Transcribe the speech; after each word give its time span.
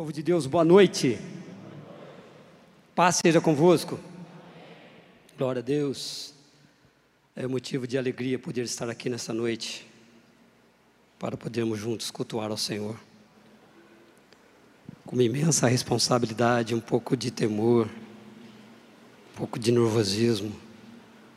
Povo 0.00 0.14
de 0.14 0.22
Deus, 0.22 0.46
boa 0.46 0.64
noite. 0.64 1.18
Paz 2.94 3.16
seja 3.16 3.38
convosco. 3.38 4.00
Glória 5.36 5.60
a 5.60 5.62
Deus. 5.62 6.32
É 7.36 7.46
motivo 7.46 7.86
de 7.86 7.98
alegria 7.98 8.38
poder 8.38 8.62
estar 8.62 8.88
aqui 8.88 9.10
nessa 9.10 9.34
noite 9.34 9.86
para 11.18 11.36
podermos 11.36 11.78
juntos 11.78 12.10
cultuar 12.10 12.50
ao 12.50 12.56
Senhor. 12.56 12.98
Com 15.04 15.16
uma 15.16 15.22
imensa 15.22 15.68
responsabilidade, 15.68 16.74
um 16.74 16.80
pouco 16.80 17.14
de 17.14 17.30
temor, 17.30 17.86
um 17.86 19.36
pouco 19.36 19.58
de 19.58 19.70
nervosismo, 19.70 20.56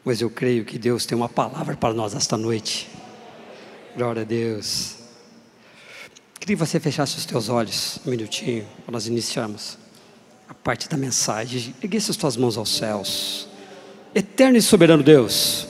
mas 0.05 0.21
eu 0.21 0.29
creio 0.29 0.63
que 0.63 0.79
Deus 0.79 1.05
tem 1.05 1.17
uma 1.17 1.27
palavra 1.27 1.75
para 1.75 1.93
nós 1.93 2.15
esta 2.15 2.37
noite. 2.37 2.89
Glória 3.97 4.21
a 4.21 4.25
Deus. 4.25 5.02
Queria 6.43 6.57
que 6.57 6.65
você 6.65 6.77
fechasse 6.77 7.17
os 7.17 7.25
teus 7.25 7.47
olhos 7.47 7.99
um 8.05 8.09
minutinho 8.09 8.65
para 8.83 8.91
nós 8.91 9.07
iniciarmos 9.07 9.77
a 10.49 10.53
parte 10.53 10.89
da 10.89 10.97
mensagem. 10.97 11.73
Erguesse 11.81 12.11
as 12.11 12.17
tuas 12.17 12.35
mãos 12.35 12.57
aos 12.57 12.67
céus. 12.67 13.47
Eterno 14.13 14.57
e 14.57 14.61
soberano 14.61 15.01
Deus, 15.01 15.65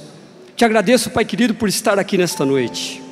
te 0.55 0.65
agradeço, 0.65 1.11
Pai 1.11 1.25
querido, 1.25 1.53
por 1.53 1.69
estar 1.69 1.99
aqui 1.99 2.17
nesta 2.17 2.43
noite, 2.43 3.03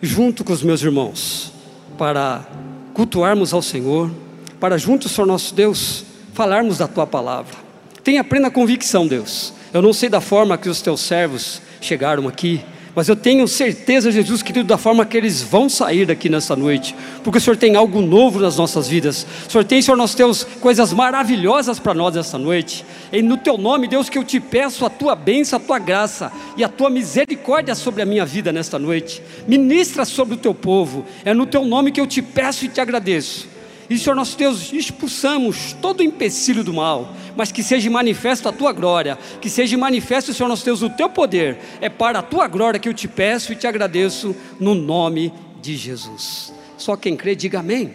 junto 0.00 0.42
com 0.42 0.50
os 0.54 0.62
meus 0.62 0.80
irmãos, 0.80 1.52
para 1.98 2.48
cultuarmos 2.94 3.52
ao 3.52 3.60
Senhor, 3.60 4.10
para 4.58 4.78
juntos, 4.78 5.12
Senhor 5.12 5.26
nosso 5.26 5.54
Deus, 5.54 6.06
falarmos 6.32 6.78
da 6.78 6.88
tua 6.88 7.06
palavra. 7.06 7.54
Tenha 8.02 8.24
plena 8.24 8.50
convicção, 8.50 9.06
Deus. 9.06 9.52
Eu 9.74 9.82
não 9.82 9.92
sei 9.92 10.08
da 10.08 10.22
forma 10.22 10.56
que 10.56 10.70
os 10.70 10.80
teus 10.80 11.02
servos 11.02 11.60
chegaram 11.82 12.26
aqui, 12.26 12.64
mas 12.94 13.08
eu 13.08 13.16
tenho 13.16 13.48
certeza, 13.48 14.10
Jesus 14.10 14.42
querido, 14.42 14.68
da 14.68 14.76
forma 14.76 15.06
que 15.06 15.16
eles 15.16 15.42
vão 15.42 15.68
sair 15.68 16.06
daqui 16.06 16.28
nessa 16.28 16.54
noite, 16.54 16.94
porque 17.24 17.38
o 17.38 17.40
Senhor 17.40 17.56
tem 17.56 17.74
algo 17.74 18.02
novo 18.02 18.38
nas 18.38 18.56
nossas 18.56 18.86
vidas. 18.86 19.26
O 19.48 19.50
Senhor 19.50 19.64
tem, 19.64 19.80
Senhor, 19.80 19.96
nós 19.96 20.14
temos 20.14 20.44
coisas 20.60 20.92
maravilhosas 20.92 21.78
para 21.78 21.94
nós 21.94 22.16
esta 22.16 22.36
noite. 22.36 22.84
E 23.10 23.22
no 23.22 23.36
teu 23.36 23.56
nome, 23.56 23.88
Deus, 23.88 24.08
que 24.08 24.18
eu 24.18 24.24
te 24.24 24.38
peço 24.38 24.84
a 24.84 24.90
tua 24.90 25.14
bênção, 25.14 25.58
a 25.58 25.60
tua 25.60 25.78
graça 25.78 26.30
e 26.56 26.62
a 26.62 26.68
tua 26.68 26.90
misericórdia 26.90 27.74
sobre 27.74 28.02
a 28.02 28.06
minha 28.06 28.26
vida 28.26 28.52
nesta 28.52 28.78
noite. 28.78 29.22
Ministra 29.48 30.04
sobre 30.04 30.34
o 30.34 30.38
teu 30.38 30.54
povo. 30.54 31.04
É 31.24 31.32
no 31.32 31.46
teu 31.46 31.64
nome 31.64 31.92
que 31.92 32.00
eu 32.00 32.06
te 32.06 32.20
peço 32.20 32.64
e 32.64 32.68
te 32.68 32.80
agradeço. 32.80 33.51
E, 33.92 33.98
Senhor 33.98 34.16
nosso 34.16 34.38
Deus, 34.38 34.72
expulsamos 34.72 35.74
todo 35.74 36.00
o 36.00 36.02
empecilho 36.02 36.64
do 36.64 36.72
mal, 36.72 37.14
mas 37.36 37.52
que 37.52 37.62
seja 37.62 37.90
manifesto 37.90 38.48
a 38.48 38.52
tua 38.52 38.72
glória, 38.72 39.18
que 39.38 39.50
seja 39.50 39.76
manifesto, 39.76 40.32
Senhor 40.32 40.48
nosso 40.48 40.64
Deus, 40.64 40.80
o 40.80 40.88
teu 40.88 41.10
poder. 41.10 41.58
É 41.78 41.90
para 41.90 42.20
a 42.20 42.22
tua 42.22 42.48
glória 42.48 42.80
que 42.80 42.88
eu 42.88 42.94
te 42.94 43.06
peço 43.06 43.52
e 43.52 43.56
te 43.56 43.66
agradeço 43.66 44.34
no 44.58 44.74
nome 44.74 45.30
de 45.60 45.76
Jesus. 45.76 46.54
Só 46.78 46.96
quem 46.96 47.14
crê, 47.14 47.34
diga 47.34 47.58
amém. 47.58 47.94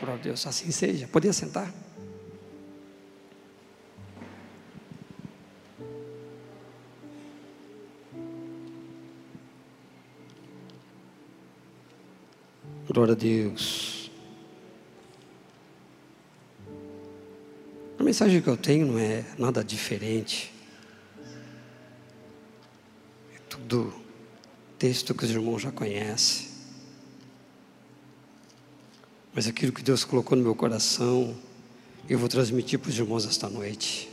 Glória 0.00 0.18
a 0.20 0.24
Deus, 0.24 0.44
assim 0.48 0.72
seja. 0.72 1.06
Podia 1.06 1.32
sentar. 1.32 1.72
Glória 12.88 13.12
a 13.12 13.16
Deus. 13.16 13.97
A 17.98 18.02
mensagem 18.04 18.40
que 18.40 18.48
eu 18.48 18.56
tenho 18.56 18.86
não 18.86 18.98
é 18.98 19.24
nada 19.36 19.64
diferente. 19.64 20.54
É 23.34 23.38
tudo 23.48 23.92
texto 24.78 25.12
que 25.12 25.24
os 25.24 25.30
irmãos 25.30 25.60
já 25.60 25.72
conhecem. 25.72 26.46
Mas 29.34 29.48
aquilo 29.48 29.72
que 29.72 29.82
Deus 29.82 30.04
colocou 30.04 30.38
no 30.38 30.44
meu 30.44 30.54
coração, 30.54 31.36
eu 32.08 32.18
vou 32.18 32.28
transmitir 32.28 32.78
para 32.78 32.88
os 32.88 32.96
irmãos 32.96 33.26
esta 33.26 33.50
noite. 33.50 34.08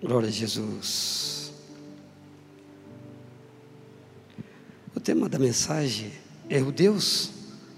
Glória 0.00 0.28
a 0.28 0.32
Jesus. 0.32 1.52
O 4.94 5.00
tema 5.00 5.28
da 5.28 5.38
mensagem 5.38 6.12
é 6.48 6.60
o 6.62 6.72
Deus 6.72 7.30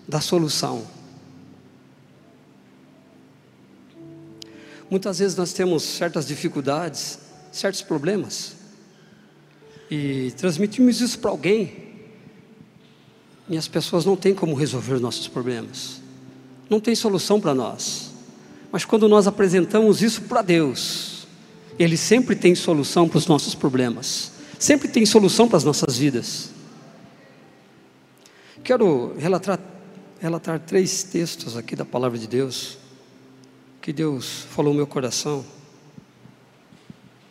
da 0.06 0.20
solução. 0.20 0.86
Muitas 4.90 5.20
vezes 5.20 5.36
nós 5.36 5.52
temos 5.52 5.84
certas 5.84 6.26
dificuldades, 6.26 7.18
certos 7.52 7.80
problemas, 7.80 8.56
e 9.90 10.32
transmitimos 10.36 11.00
isso 11.00 11.18
para 11.18 11.30
alguém, 11.30 11.90
e 13.48 13.56
as 13.56 13.68
pessoas 13.68 14.04
não 14.04 14.16
têm 14.16 14.34
como 14.34 14.54
resolver 14.54 14.94
os 14.94 15.00
nossos 15.00 15.28
problemas, 15.28 16.00
não 16.68 16.80
tem 16.80 16.94
solução 16.94 17.40
para 17.40 17.54
nós. 17.54 18.10
Mas 18.72 18.84
quando 18.84 19.08
nós 19.08 19.26
apresentamos 19.26 20.02
isso 20.02 20.22
para 20.22 20.42
Deus, 20.42 21.26
Ele 21.78 21.96
sempre 21.96 22.36
tem 22.36 22.54
solução 22.54 23.08
para 23.08 23.18
os 23.18 23.26
nossos 23.26 23.54
problemas, 23.54 24.32
sempre 24.58 24.88
tem 24.88 25.04
solução 25.04 25.48
para 25.48 25.56
as 25.56 25.64
nossas 25.64 25.98
vidas. 25.98 26.50
Quero 28.70 29.16
relatar, 29.18 29.58
relatar 30.20 30.60
três 30.60 31.02
textos 31.02 31.56
aqui 31.56 31.74
da 31.74 31.84
palavra 31.84 32.16
de 32.16 32.28
Deus, 32.28 32.78
que 33.82 33.92
Deus 33.92 34.46
falou 34.48 34.72
no 34.72 34.76
meu 34.76 34.86
coração. 34.86 35.44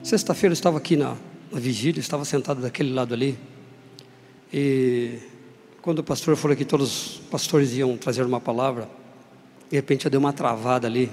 Sexta-feira 0.04 0.52
eu 0.52 0.56
estava 0.56 0.78
aqui 0.78 0.98
na, 0.98 1.16
na 1.50 1.58
vigília, 1.58 2.02
estava 2.02 2.26
sentado 2.26 2.62
daquele 2.62 2.92
lado 2.92 3.14
ali, 3.14 3.40
e 4.52 5.18
quando 5.82 6.00
o 6.00 6.04
pastor 6.04 6.36
falou 6.36 6.58
que 6.58 6.66
todos 6.66 6.90
os 6.90 7.20
pastores 7.32 7.72
iam 7.72 7.96
trazer 7.96 8.26
uma 8.26 8.42
palavra, 8.42 8.90
de 9.70 9.78
repente 9.78 10.04
eu 10.04 10.12
dei 10.12 10.20
uma 10.20 10.34
travada 10.34 10.88
ali, 10.88 11.10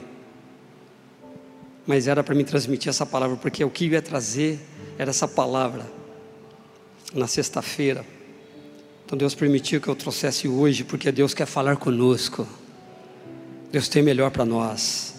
mas 1.86 2.08
era 2.08 2.24
para 2.24 2.34
me 2.34 2.42
transmitir 2.42 2.88
essa 2.88 3.06
palavra, 3.06 3.36
porque 3.36 3.62
o 3.62 3.70
que 3.70 3.86
eu 3.86 3.92
ia 3.92 4.02
trazer 4.02 4.58
era 4.98 5.10
essa 5.10 5.28
palavra 5.28 5.86
na 7.14 7.28
sexta-feira. 7.28 8.15
Então 9.06 9.16
Deus 9.16 9.36
permitiu 9.36 9.80
que 9.80 9.86
eu 9.86 9.94
trouxesse 9.94 10.48
hoje, 10.48 10.82
porque 10.82 11.12
Deus 11.12 11.32
quer 11.32 11.46
falar 11.46 11.76
conosco. 11.76 12.44
Deus 13.70 13.88
tem 13.88 14.02
melhor 14.02 14.32
para 14.32 14.44
nós. 14.44 15.14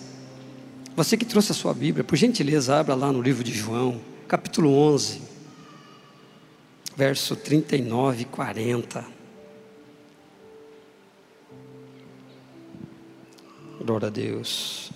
Você 0.93 1.15
que 1.15 1.23
trouxe 1.23 1.53
a 1.53 1.55
sua 1.55 1.73
Bíblia, 1.73 2.03
por 2.03 2.17
gentileza, 2.17 2.75
abra 2.75 2.93
lá 2.93 3.13
no 3.13 3.21
livro 3.21 3.45
de 3.45 3.53
João, 3.53 4.01
capítulo 4.27 4.73
11, 4.73 5.21
verso 6.97 7.33
39 7.33 8.23
e 8.23 8.25
40. 8.25 9.05
Glória 13.79 14.07
a 14.07 14.11
Deus. 14.11 14.91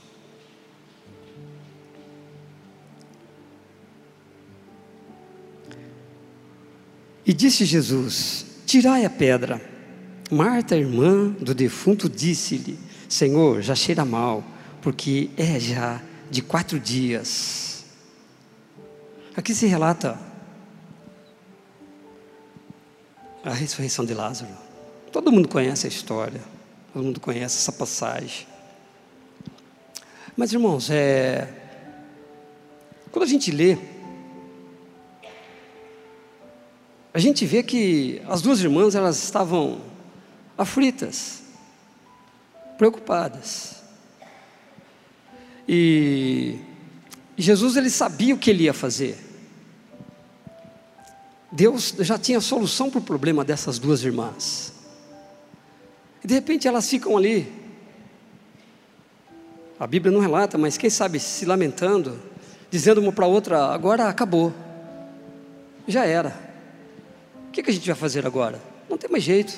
E 7.26 7.32
disse 7.32 7.64
Jesus: 7.64 8.51
Tirai 8.66 9.06
a 9.06 9.10
pedra. 9.10 9.62
Marta, 10.30 10.78
irmã 10.78 11.30
do 11.40 11.54
defunto, 11.54 12.10
disse-lhe: 12.10 12.80
Senhor, 13.10 13.62
já 13.62 13.76
cheira 13.76 14.06
mal, 14.06 14.44
porque 14.82 15.30
é 15.36 15.60
já 15.60 16.02
de 16.30 16.42
quatro 16.42 16.80
dias. 16.80 17.84
Aqui 19.36 19.54
se 19.54 19.66
relata 19.66 20.18
a 23.44 23.54
ressurreição 23.54 24.06
de 24.06 24.14
Lázaro. 24.14 24.52
Todo 25.12 25.32
mundo 25.32 25.48
conhece 25.48 25.88
a 25.88 25.90
história, 25.90 26.42
todo 26.94 27.04
mundo 27.04 27.20
conhece 27.20 27.58
essa 27.58 27.72
passagem. 27.72 28.48
Mas, 30.38 30.54
irmãos, 30.54 30.90
é... 30.90 31.48
quando 33.12 33.26
a 33.26 33.28
gente 33.28 33.52
lê 33.52 33.78
a 37.14 37.20
gente 37.20 37.46
vê 37.46 37.62
que 37.62 38.22
as 38.28 38.42
duas 38.42 38.62
irmãs 38.62 38.96
elas 38.96 39.22
estavam 39.22 39.82
aflitas, 40.58 41.42
preocupadas. 42.78 43.84
E 45.68 46.58
Jesus 47.38 47.76
ele 47.76 47.90
sabia 47.90 48.34
o 48.34 48.38
que 48.38 48.50
ele 48.50 48.64
ia 48.64 48.74
fazer. 48.74 49.18
Deus 51.52 51.96
já 52.00 52.18
tinha 52.18 52.40
solução 52.40 52.90
para 52.90 53.00
o 53.00 53.04
problema 53.04 53.44
dessas 53.44 53.78
duas 53.78 54.04
irmãs. 54.04 54.74
E 56.24 56.28
de 56.28 56.34
repente 56.34 56.68
elas 56.68 56.90
ficam 56.90 57.18
ali. 57.18 57.52
A 59.78 59.86
Bíblia 59.86 60.14
não 60.14 60.22
relata, 60.22 60.58
mas 60.58 60.78
quem 60.78 60.90
sabe 60.90 61.20
se 61.20 61.44
lamentando, 61.44 62.18
dizendo 62.70 63.02
uma 63.02 63.12
para 63.12 63.26
a 63.26 63.28
outra: 63.28 63.66
agora 63.66 64.08
acabou, 64.08 64.54
já 65.88 66.06
era. 66.06 66.51
O 67.52 67.54
que, 67.54 67.62
que 67.62 67.70
a 67.70 67.74
gente 67.74 67.86
vai 67.86 67.96
fazer 67.98 68.26
agora? 68.26 68.62
Não 68.90 68.98
tem 68.98 69.12
mais 69.12 69.26
jeito. 69.26 69.54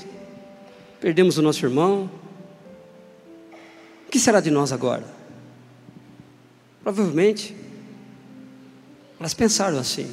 Perdemos 0.99 1.37
o 1.37 1.43
nosso 1.43 1.63
irmão. 1.63 2.09
O 4.07 4.09
que 4.09 4.17
será 4.17 4.41
de 4.41 4.49
nós 4.49 4.71
agora? 4.71 5.05
Provavelmente, 6.81 7.55
elas 9.19 9.35
pensaram 9.35 9.77
assim. 9.77 10.11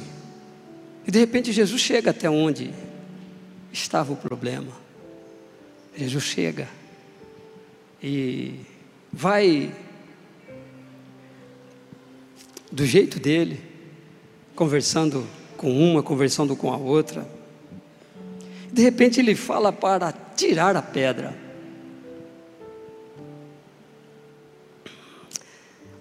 E 1.07 1.09
de 1.09 1.17
repente 1.17 1.51
Jesus 1.51 1.81
chega 1.81 2.11
até 2.11 2.29
onde 2.29 2.71
estava 3.73 4.13
o 4.13 4.15
problema. 4.15 4.71
Jesus 5.97 6.23
chega 6.23 6.69
e 7.99 8.59
vai 9.11 9.73
do 12.71 12.85
jeito 12.85 13.19
dele, 13.19 13.59
conversando 14.55 15.27
com 15.57 15.71
uma, 15.71 16.03
conversando 16.03 16.55
com 16.55 16.71
a 16.71 16.77
outra. 16.77 17.40
De 18.71 18.81
repente 18.81 19.19
ele 19.19 19.35
fala 19.35 19.73
para 19.73 20.13
tirar 20.35 20.75
a 20.75 20.81
pedra. 20.81 21.35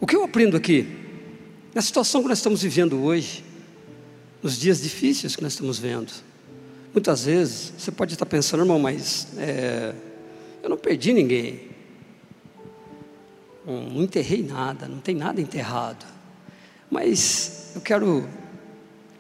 O 0.01 0.07
que 0.07 0.17
eu 0.17 0.25
aprendo 0.25 0.57
aqui? 0.57 0.87
Na 1.75 1.83
situação 1.83 2.23
que 2.23 2.29
nós 2.29 2.39
estamos 2.39 2.63
vivendo 2.63 3.03
hoje, 3.03 3.45
nos 4.43 4.59
dias 4.59 4.81
difíceis 4.81 5.37
que 5.37 5.43
nós 5.43 5.53
estamos 5.53 5.79
vendo, 5.79 6.13
muitas 6.93 7.25
vezes 7.25 7.73
você 7.77 7.91
pode 7.91 8.15
estar 8.15 8.27
pensando, 8.27 8.63
irmão, 8.63 8.79
mas 8.79 9.29
é, 9.37 9.95
eu 10.63 10.71
não 10.71 10.77
perdi 10.77 11.13
ninguém, 11.13 11.69
não 13.67 14.03
enterrei 14.03 14.43
nada, 14.43 14.89
não 14.89 15.01
tem 15.01 15.15
nada 15.15 15.41
enterrado. 15.41 16.07
Mas 16.91 17.73
eu 17.75 17.81
quero 17.81 18.29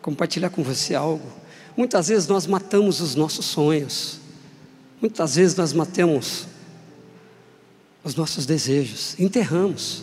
compartilhar 0.00 0.50
com 0.50 0.62
você 0.62 0.94
algo. 0.94 1.39
Muitas 1.76 2.08
vezes 2.08 2.26
nós 2.26 2.46
matamos 2.46 3.00
os 3.00 3.14
nossos 3.14 3.46
sonhos, 3.46 4.18
muitas 5.00 5.36
vezes 5.36 5.56
nós 5.56 5.72
matamos 5.72 6.46
os 8.02 8.14
nossos 8.14 8.46
desejos, 8.46 9.18
enterramos. 9.18 10.02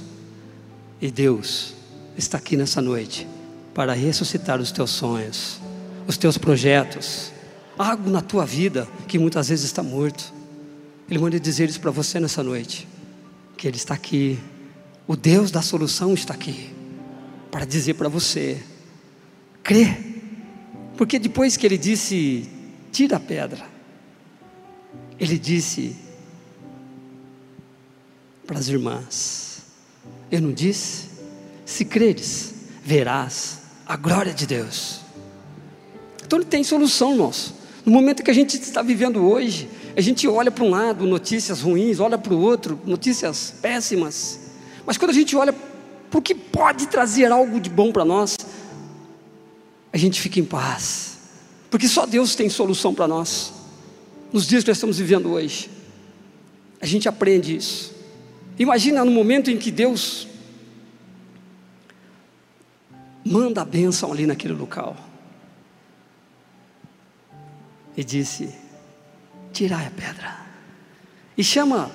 E 0.99 1.11
Deus 1.11 1.73
está 2.17 2.37
aqui 2.37 2.57
nessa 2.57 2.81
noite 2.81 3.27
para 3.73 3.93
ressuscitar 3.93 4.59
os 4.59 4.71
teus 4.71 4.89
sonhos, 4.89 5.59
os 6.07 6.17
teus 6.17 6.37
projetos, 6.37 7.31
algo 7.77 8.09
na 8.09 8.21
tua 8.21 8.45
vida 8.45 8.87
que 9.07 9.19
muitas 9.19 9.49
vezes 9.49 9.65
está 9.65 9.83
morto. 9.83 10.33
Ele 11.07 11.19
manda 11.19 11.39
dizer 11.39 11.69
isso 11.69 11.79
para 11.79 11.91
você 11.91 12.19
nessa 12.19 12.41
noite, 12.41 12.87
que 13.55 13.67
Ele 13.67 13.77
está 13.77 13.93
aqui, 13.93 14.39
o 15.07 15.15
Deus 15.15 15.51
da 15.51 15.61
solução 15.61 16.13
está 16.13 16.33
aqui, 16.33 16.73
para 17.51 17.65
dizer 17.65 17.93
para 17.93 18.09
você: 18.09 18.61
crê, 19.63 19.95
porque 20.97 21.19
depois 21.19 21.55
que 21.55 21.65
Ele 21.65 21.77
disse, 21.77 22.49
tira 22.91 23.17
a 23.17 23.19
pedra, 23.19 23.65
Ele 25.19 25.37
disse 25.37 25.95
para 28.45 28.57
as 28.57 28.67
irmãs, 28.67 29.61
eu 30.31 30.41
não 30.41 30.51
disse? 30.51 31.07
Se 31.65 31.85
creres, 31.85 32.53
verás 32.83 33.59
a 33.85 33.95
glória 33.95 34.33
de 34.33 34.45
Deus. 34.45 35.01
Então 36.25 36.39
ele 36.39 36.45
tem 36.45 36.63
solução, 36.63 37.11
irmãos. 37.11 37.53
No 37.85 37.91
momento 37.91 38.23
que 38.23 38.31
a 38.31 38.33
gente 38.33 38.55
está 38.55 38.81
vivendo 38.81 39.25
hoje, 39.25 39.69
a 39.95 40.01
gente 40.01 40.27
olha 40.27 40.51
para 40.51 40.63
um 40.63 40.69
lado, 40.69 41.05
notícias 41.05 41.61
ruins, 41.61 41.99
olha 41.99 42.17
para 42.17 42.33
o 42.33 42.39
outro, 42.39 42.79
notícias 42.85 43.53
péssimas. 43.61 44.39
Mas 44.85 44.97
quando 44.97 45.11
a 45.11 45.13
gente 45.13 45.35
olha 45.35 45.53
para 46.09 46.19
o 46.19 46.21
que 46.21 46.35
pode 46.35 46.87
trazer 46.87 47.31
algo 47.31 47.59
de 47.59 47.69
bom 47.69 47.91
para 47.91 48.03
nós, 48.03 48.37
a 49.97 49.99
gente 49.99 50.21
fica 50.21 50.39
em 50.39 50.45
paz. 50.45 51.17
Porque 51.71 51.87
só 51.87 52.05
Deus 52.05 52.35
tem 52.35 52.49
solução 52.49 52.93
para 52.93 53.07
nós. 53.07 53.51
Nos 54.31 54.45
dias 54.45 54.63
que 54.63 54.69
nós 54.69 54.77
estamos 54.77 54.99
vivendo 54.99 55.31
hoje. 55.31 55.71
A 56.79 56.85
gente 56.85 57.09
aprende 57.09 57.55
isso. 57.55 57.95
Imagina 58.59 59.03
no 59.03 59.09
momento 59.09 59.49
em 59.49 59.57
que 59.57 59.71
Deus 59.71 60.27
manda 63.25 63.63
a 63.63 63.65
bênção 63.65 64.11
ali 64.11 64.27
naquele 64.27 64.53
local. 64.53 64.95
E 67.95 68.03
disse: 68.03 68.53
Tirai 69.51 69.87
a 69.87 69.91
pedra. 69.91 70.45
E 71.35 71.43
chama 71.43 71.91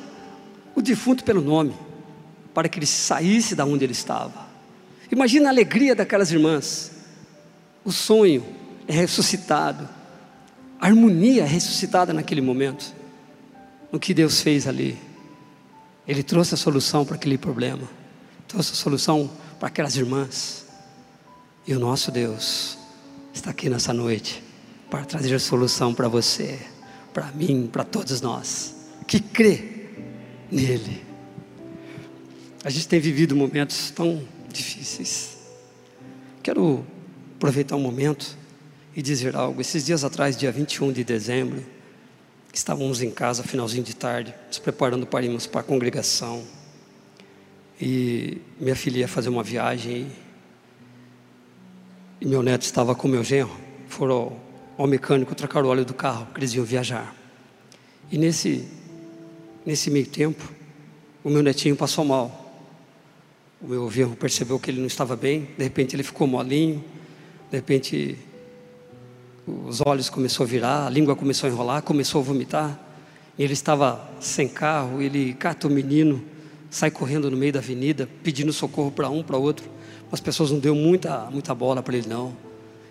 o 0.74 0.82
defunto 0.82 1.22
pelo 1.22 1.40
nome, 1.40 1.74
para 2.52 2.68
que 2.68 2.80
ele 2.80 2.86
saísse 2.86 3.54
da 3.54 3.64
onde 3.64 3.84
ele 3.84 3.92
estava. 3.92 4.48
Imagina 5.08 5.48
a 5.48 5.52
alegria 5.52 5.94
daquelas 5.94 6.32
irmãs. 6.32 6.91
O 7.84 7.90
sonho 7.90 8.44
é 8.86 8.92
ressuscitado. 8.92 9.88
A 10.80 10.86
harmonia 10.86 11.42
é 11.42 11.46
ressuscitada 11.46 12.12
naquele 12.12 12.40
momento. 12.40 12.94
O 13.90 13.98
que 13.98 14.14
Deus 14.14 14.40
fez 14.40 14.66
ali. 14.66 14.98
Ele 16.06 16.22
trouxe 16.22 16.54
a 16.54 16.56
solução 16.56 17.04
para 17.04 17.14
aquele 17.14 17.38
problema, 17.38 17.88
trouxe 18.48 18.72
a 18.72 18.74
solução 18.74 19.30
para 19.58 19.68
aquelas 19.68 19.96
irmãs. 19.96 20.66
E 21.66 21.74
o 21.74 21.78
nosso 21.78 22.10
Deus 22.10 22.76
está 23.32 23.50
aqui 23.50 23.68
nessa 23.68 23.92
noite 23.92 24.42
para 24.90 25.04
trazer 25.04 25.34
a 25.34 25.38
solução 25.38 25.94
para 25.94 26.08
você, 26.08 26.58
para 27.14 27.30
mim, 27.32 27.68
para 27.70 27.84
todos 27.84 28.20
nós 28.20 28.74
que 29.06 29.20
crê 29.20 29.90
nele. 30.50 31.04
A 32.64 32.70
gente 32.70 32.88
tem 32.88 33.00
vivido 33.00 33.36
momentos 33.36 33.90
tão 33.90 34.26
difíceis. 34.50 35.36
Quero 36.42 36.84
aproveitar 37.42 37.74
um 37.74 37.80
momento 37.80 38.38
e 38.94 39.02
dizer 39.02 39.34
algo. 39.34 39.60
Esses 39.60 39.84
dias 39.84 40.04
atrás, 40.04 40.36
dia 40.36 40.52
21 40.52 40.92
de 40.92 41.02
dezembro, 41.02 41.64
Estávamos 42.54 43.00
em 43.00 43.10
casa, 43.10 43.42
finalzinho 43.42 43.82
de 43.82 43.96
tarde, 43.96 44.34
nos 44.46 44.58
preparando 44.58 45.06
para 45.06 45.24
irmos 45.24 45.46
para 45.46 45.62
a 45.62 45.64
congregação. 45.64 46.44
E 47.80 48.42
minha 48.60 48.76
filha 48.76 48.98
ia 48.98 49.08
fazer 49.08 49.30
uma 49.30 49.42
viagem 49.42 50.12
e, 52.20 52.26
meu 52.26 52.42
neto 52.42 52.60
estava 52.60 52.94
com 52.94 53.08
meu 53.08 53.24
genro. 53.24 53.56
Foram 53.88 54.36
ao 54.76 54.86
mecânico 54.86 55.34
trocar 55.34 55.64
o 55.64 55.68
óleo 55.68 55.82
do 55.82 55.94
carro, 55.94 56.26
que 56.26 56.40
eles 56.40 56.52
iam 56.52 56.62
viajar. 56.62 57.16
E 58.10 58.18
nesse, 58.18 58.68
nesse 59.64 59.90
meio 59.90 60.06
tempo, 60.06 60.52
o 61.24 61.30
meu 61.30 61.42
netinho 61.42 61.74
passou 61.74 62.04
mal. 62.04 62.38
O 63.62 63.66
meu 63.66 63.90
genro 63.90 64.14
percebeu 64.14 64.60
que 64.60 64.70
ele 64.70 64.78
não 64.78 64.86
estava 64.86 65.16
bem, 65.16 65.48
de 65.56 65.64
repente 65.64 65.96
ele 65.96 66.02
ficou 66.02 66.26
molinho, 66.26 66.84
de 67.52 67.56
repente 67.56 68.18
os 69.46 69.82
olhos 69.84 70.08
começou 70.08 70.44
a 70.44 70.46
virar, 70.46 70.86
a 70.86 70.90
língua 70.90 71.14
começou 71.14 71.46
a 71.46 71.52
enrolar, 71.52 71.82
começou 71.82 72.22
a 72.22 72.24
vomitar. 72.24 72.80
Ele 73.38 73.52
estava 73.52 74.08
sem 74.20 74.48
carro, 74.48 75.02
ele 75.02 75.34
cata 75.34 75.68
o 75.68 75.70
menino, 75.70 76.24
sai 76.70 76.90
correndo 76.90 77.30
no 77.30 77.36
meio 77.36 77.52
da 77.52 77.58
avenida, 77.58 78.08
pedindo 78.22 78.54
socorro 78.54 78.90
para 78.90 79.10
um, 79.10 79.22
para 79.22 79.36
outro. 79.36 79.68
As 80.10 80.18
pessoas 80.18 80.50
não 80.50 80.58
deu 80.58 80.74
muita, 80.74 81.28
muita 81.30 81.54
bola 81.54 81.82
para 81.82 81.94
ele 81.94 82.08
não. 82.08 82.34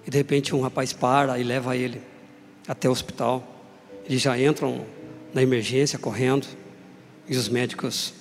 E 0.06 0.12
de 0.12 0.18
repente 0.20 0.54
um 0.54 0.62
rapaz 0.62 0.94
para 0.94 1.40
e 1.40 1.44
leva 1.44 1.76
ele 1.76 2.00
até 2.68 2.88
o 2.88 2.92
hospital. 2.92 3.44
Eles 4.06 4.22
já 4.22 4.40
entram 4.40 4.86
na 5.34 5.42
emergência 5.42 5.98
correndo 5.98 6.46
e 7.28 7.36
os 7.36 7.50
médicos 7.50 8.14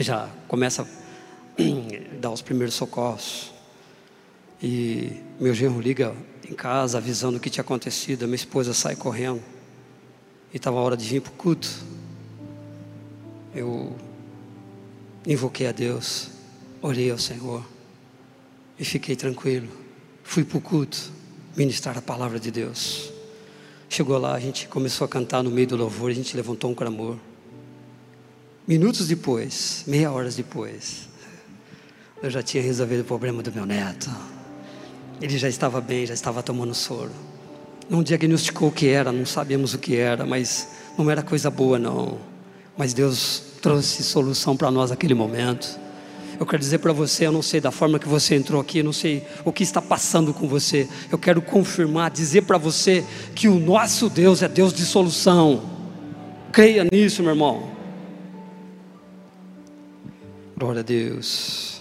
já 0.00 0.28
começam 0.48 0.84
a 0.84 1.62
dar 2.18 2.32
os 2.32 2.42
primeiros 2.42 2.74
socorros. 2.74 3.54
E 4.62 5.20
meu 5.38 5.54
genro 5.54 5.80
liga 5.80 6.14
em 6.48 6.54
casa, 6.54 6.98
avisando 6.98 7.36
o 7.36 7.40
que 7.40 7.50
tinha 7.50 7.62
acontecido. 7.62 8.26
Minha 8.26 8.36
esposa 8.36 8.72
sai 8.72 8.96
correndo. 8.96 9.42
E 10.52 10.56
estava 10.56 10.78
a 10.78 10.80
hora 10.80 10.96
de 10.96 11.04
vir 11.04 11.20
para 11.20 11.32
o 11.32 11.34
culto. 11.34 11.68
Eu 13.54 13.96
invoquei 15.26 15.66
a 15.66 15.72
Deus, 15.72 16.28
orei 16.80 17.10
ao 17.10 17.18
Senhor 17.18 17.64
e 18.78 18.84
fiquei 18.84 19.16
tranquilo. 19.16 19.68
Fui 20.22 20.44
para 20.44 20.58
o 20.58 20.60
culto, 20.60 21.10
ministrar 21.56 21.96
a 21.96 22.02
palavra 22.02 22.38
de 22.38 22.50
Deus. 22.50 23.12
Chegou 23.88 24.18
lá, 24.18 24.34
a 24.34 24.40
gente 24.40 24.68
começou 24.68 25.04
a 25.04 25.08
cantar 25.08 25.42
no 25.42 25.50
meio 25.50 25.66
do 25.66 25.76
louvor, 25.76 26.10
a 26.10 26.14
gente 26.14 26.36
levantou 26.36 26.70
um 26.70 26.74
clamor. 26.74 27.16
Minutos 28.66 29.06
depois, 29.06 29.84
meia 29.86 30.10
hora 30.10 30.28
depois, 30.28 31.08
eu 32.22 32.28
já 32.28 32.42
tinha 32.42 32.62
resolvido 32.62 33.00
o 33.00 33.04
problema 33.04 33.42
do 33.42 33.52
meu 33.52 33.64
neto. 33.64 34.10
Ele 35.20 35.38
já 35.38 35.48
estava 35.48 35.80
bem, 35.80 36.06
já 36.06 36.14
estava 36.14 36.42
tomando 36.42 36.74
soro. 36.74 37.10
Não 37.88 38.02
diagnosticou 38.02 38.68
o 38.68 38.72
que 38.72 38.88
era, 38.88 39.12
não 39.12 39.24
sabíamos 39.24 39.72
o 39.74 39.78
que 39.78 39.96
era, 39.96 40.26
mas 40.26 40.68
não 40.98 41.10
era 41.10 41.22
coisa 41.22 41.50
boa, 41.50 41.78
não. 41.78 42.18
Mas 42.76 42.92
Deus 42.92 43.42
trouxe 43.62 44.02
solução 44.02 44.56
para 44.56 44.70
nós 44.70 44.90
naquele 44.90 45.14
momento. 45.14 45.78
Eu 46.38 46.44
quero 46.44 46.58
dizer 46.58 46.78
para 46.78 46.92
você, 46.92 47.26
eu 47.26 47.32
não 47.32 47.40
sei 47.40 47.60
da 47.60 47.70
forma 47.70 47.98
que 47.98 48.08
você 48.08 48.34
entrou 48.34 48.60
aqui, 48.60 48.78
eu 48.78 48.84
não 48.84 48.92
sei 48.92 49.24
o 49.44 49.52
que 49.52 49.62
está 49.62 49.80
passando 49.80 50.34
com 50.34 50.46
você. 50.46 50.86
Eu 51.10 51.16
quero 51.16 51.40
confirmar, 51.40 52.10
dizer 52.10 52.42
para 52.42 52.58
você 52.58 53.04
que 53.34 53.48
o 53.48 53.58
nosso 53.58 54.10
Deus 54.10 54.42
é 54.42 54.48
Deus 54.48 54.72
de 54.72 54.84
solução. 54.84 55.62
Creia 56.52 56.86
nisso, 56.92 57.22
meu 57.22 57.32
irmão. 57.32 57.70
Glória 60.58 60.80
a 60.80 60.84
Deus. 60.84 61.75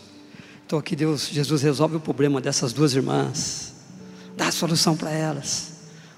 Então 0.65 0.79
aqui 0.79 0.95
Deus, 0.95 1.27
Jesus 1.27 1.61
resolve 1.61 1.97
o 1.97 1.99
problema 1.99 2.41
dessas 2.41 2.73
duas 2.73 2.93
irmãs, 2.93 3.73
dá 4.35 4.47
a 4.47 4.51
solução 4.51 4.97
para 4.97 5.11
elas. 5.11 5.73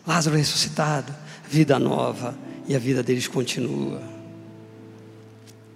Lázaro 0.06 0.38
ressuscitado, 0.38 1.14
vida 1.50 1.78
nova, 1.78 2.38
e 2.66 2.76
a 2.76 2.80
vida 2.80 3.04
deles 3.04 3.28
continua. 3.28 4.02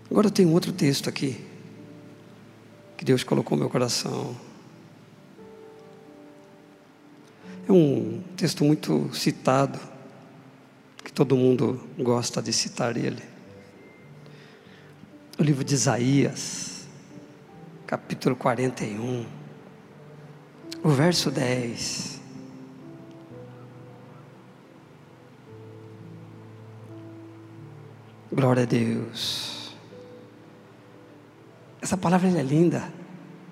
Agora 0.10 0.28
eu 0.28 0.32
tenho 0.32 0.50
outro 0.52 0.72
texto 0.72 1.10
aqui, 1.10 1.44
que 2.98 3.04
Deus 3.04 3.24
colocou 3.24 3.58
no 3.58 3.64
meu 3.64 3.70
coração. 3.70 4.36
É 7.68 7.72
um 7.72 8.24
texto 8.38 8.64
muito 8.64 9.10
citado, 9.14 9.80
que 11.04 11.12
todo 11.12 11.36
mundo 11.36 11.82
gosta 11.98 12.42
de 12.42 12.54
citar 12.54 12.96
ele. 12.96 13.24
O 15.38 15.44
livro 15.44 15.64
de 15.64 15.74
Isaías, 15.74 16.71
capítulo 17.92 18.38
41, 18.38 19.26
o 20.82 20.90
verso 20.92 21.30
10. 21.30 22.22
Glória 28.32 28.64
a 28.64 28.66
Deus. 28.66 29.76
Essa 31.82 31.98
palavra 31.98 32.30
é 32.30 32.42
linda. 32.42 32.82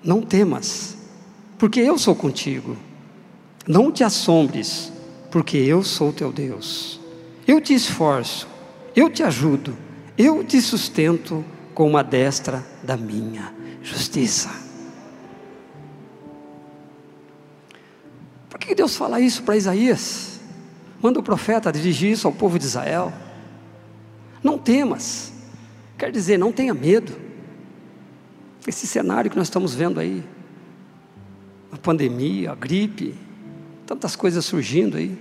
Não 0.02 0.22
temas, 0.22 0.96
porque 1.58 1.80
eu 1.80 1.98
sou 1.98 2.16
contigo. 2.16 2.78
Não 3.68 3.92
te 3.92 4.02
assombres, 4.02 4.90
porque 5.30 5.58
eu 5.58 5.82
sou 5.84 6.14
teu 6.14 6.32
Deus. 6.32 6.98
Eu 7.46 7.60
te 7.60 7.74
esforço, 7.74 8.48
eu 8.96 9.10
te 9.10 9.22
ajudo, 9.22 9.76
eu 10.16 10.42
te 10.42 10.62
sustento 10.62 11.44
com 11.74 11.86
uma 11.86 12.02
destra 12.02 12.64
da 12.82 12.96
minha 12.96 13.59
justiça. 13.82 14.50
Por 18.48 18.58
que 18.58 18.74
Deus 18.74 18.96
fala 18.96 19.20
isso 19.20 19.42
para 19.42 19.56
Isaías? 19.56 20.40
Manda 21.02 21.18
o 21.18 21.22
profeta 21.22 21.72
dirigir 21.72 22.12
isso 22.12 22.26
ao 22.26 22.32
povo 22.32 22.58
de 22.58 22.64
Israel. 22.66 23.12
Não 24.42 24.58
temas, 24.58 25.32
quer 25.96 26.10
dizer, 26.10 26.38
não 26.38 26.52
tenha 26.52 26.74
medo. 26.74 27.16
Esse 28.66 28.86
cenário 28.86 29.30
que 29.30 29.36
nós 29.36 29.46
estamos 29.46 29.74
vendo 29.74 29.98
aí, 29.98 30.22
a 31.72 31.78
pandemia, 31.78 32.52
a 32.52 32.54
gripe, 32.54 33.14
tantas 33.86 34.14
coisas 34.14 34.44
surgindo 34.44 34.96
aí. 34.96 35.16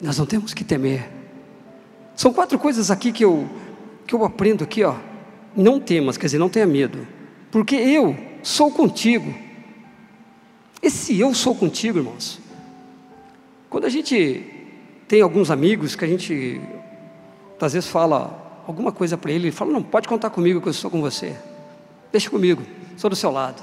Nós 0.00 0.18
não 0.18 0.26
temos 0.26 0.52
que 0.52 0.64
temer. 0.64 1.08
São 2.16 2.32
quatro 2.32 2.58
coisas 2.58 2.90
aqui 2.90 3.12
que 3.12 3.24
eu, 3.24 3.48
que 4.06 4.14
eu 4.14 4.24
aprendo 4.24 4.64
aqui, 4.64 4.84
ó. 4.84 4.94
Não 5.56 5.78
temas, 5.80 6.16
quer 6.16 6.26
dizer, 6.26 6.38
não 6.38 6.48
tenha 6.48 6.66
medo, 6.66 7.06
porque 7.50 7.76
eu 7.76 8.16
sou 8.42 8.70
contigo. 8.70 9.32
Esse 10.82 11.18
eu 11.18 11.32
sou 11.32 11.54
contigo, 11.54 11.98
irmãos. 11.98 12.40
Quando 13.70 13.84
a 13.84 13.88
gente 13.88 14.42
tem 15.08 15.20
alguns 15.20 15.50
amigos 15.50 15.94
que 15.94 16.04
a 16.04 16.08
gente 16.08 16.60
às 17.60 17.72
vezes 17.72 17.88
fala 17.88 18.62
alguma 18.66 18.92
coisa 18.92 19.16
para 19.16 19.32
ele, 19.32 19.46
ele 19.46 19.52
fala: 19.52 19.72
Não, 19.72 19.82
pode 19.82 20.08
contar 20.08 20.30
comigo 20.30 20.60
que 20.60 20.68
eu 20.68 20.72
estou 20.72 20.90
com 20.90 21.00
você. 21.00 21.34
Deixa 22.12 22.30
comigo, 22.30 22.62
sou 22.96 23.08
do 23.10 23.16
seu 23.16 23.30
lado. 23.30 23.62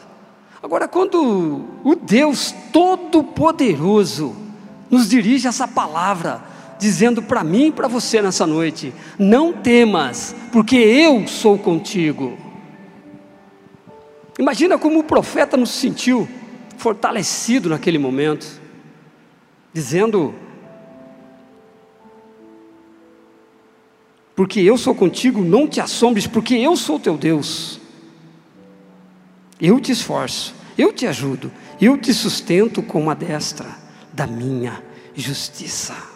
Agora, 0.61 0.87
quando 0.87 1.65
o 1.83 1.95
Deus 1.95 2.53
Todo-Poderoso 2.71 4.35
nos 4.89 5.09
dirige 5.09 5.47
essa 5.47 5.67
palavra, 5.67 6.41
dizendo 6.81 7.21
para 7.21 7.43
mim 7.43 7.67
e 7.67 7.71
para 7.71 7.87
você 7.87 8.21
nessa 8.23 8.47
noite: 8.47 8.91
Não 9.19 9.53
temas, 9.53 10.35
porque 10.51 10.75
eu 10.75 11.27
sou 11.27 11.57
contigo. 11.57 12.35
Imagina 14.39 14.79
como 14.79 14.99
o 14.99 15.03
profeta 15.03 15.55
nos 15.55 15.69
sentiu 15.69 16.27
fortalecido 16.77 17.69
naquele 17.69 17.99
momento, 17.99 18.59
dizendo: 19.71 20.33
porque 24.35 24.59
eu 24.59 24.75
sou 24.75 24.95
contigo, 24.95 25.43
não 25.43 25.67
te 25.67 25.79
assombres, 25.79 26.25
porque 26.25 26.55
eu 26.55 26.75
sou 26.75 26.99
teu 26.99 27.15
Deus. 27.15 27.79
Eu 29.59 29.79
te 29.79 29.91
esforço, 29.91 30.55
eu 30.75 30.91
te 30.91 31.05
ajudo, 31.05 31.51
eu 31.79 31.95
te 31.95 32.11
sustento 32.11 32.81
com 32.81 32.99
uma 32.99 33.13
destra 33.13 33.67
da 34.11 34.25
minha 34.25 34.81
justiça. 35.13 36.10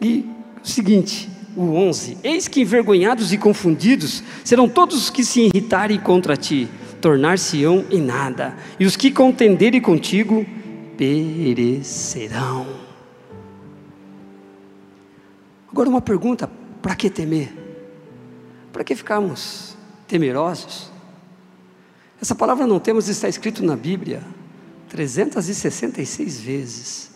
E 0.00 0.28
o 0.62 0.66
seguinte, 0.66 1.28
o 1.56 1.72
11: 1.74 2.18
Eis 2.22 2.46
que 2.46 2.60
envergonhados 2.60 3.32
e 3.32 3.38
confundidos 3.38 4.22
serão 4.44 4.68
todos 4.68 4.96
os 4.96 5.10
que 5.10 5.24
se 5.24 5.42
irritarem 5.42 5.98
contra 5.98 6.36
ti, 6.36 6.68
tornar-se-ão 7.00 7.84
em 7.90 8.00
nada, 8.00 8.56
e 8.78 8.84
os 8.84 8.96
que 8.96 9.10
contenderem 9.10 9.80
contigo 9.80 10.44
perecerão. 10.96 12.66
Agora 15.70 15.88
uma 15.88 16.02
pergunta: 16.02 16.50
para 16.82 16.94
que 16.94 17.10
temer? 17.10 17.52
Para 18.72 18.84
que 18.84 18.94
ficarmos 18.94 19.76
temerosos? 20.06 20.90
Essa 22.20 22.34
palavra 22.34 22.66
não 22.66 22.78
temos 22.78 23.08
está 23.08 23.28
escrito 23.28 23.62
na 23.62 23.76
Bíblia 23.76 24.22
366 24.88 26.40
vezes, 26.40 27.10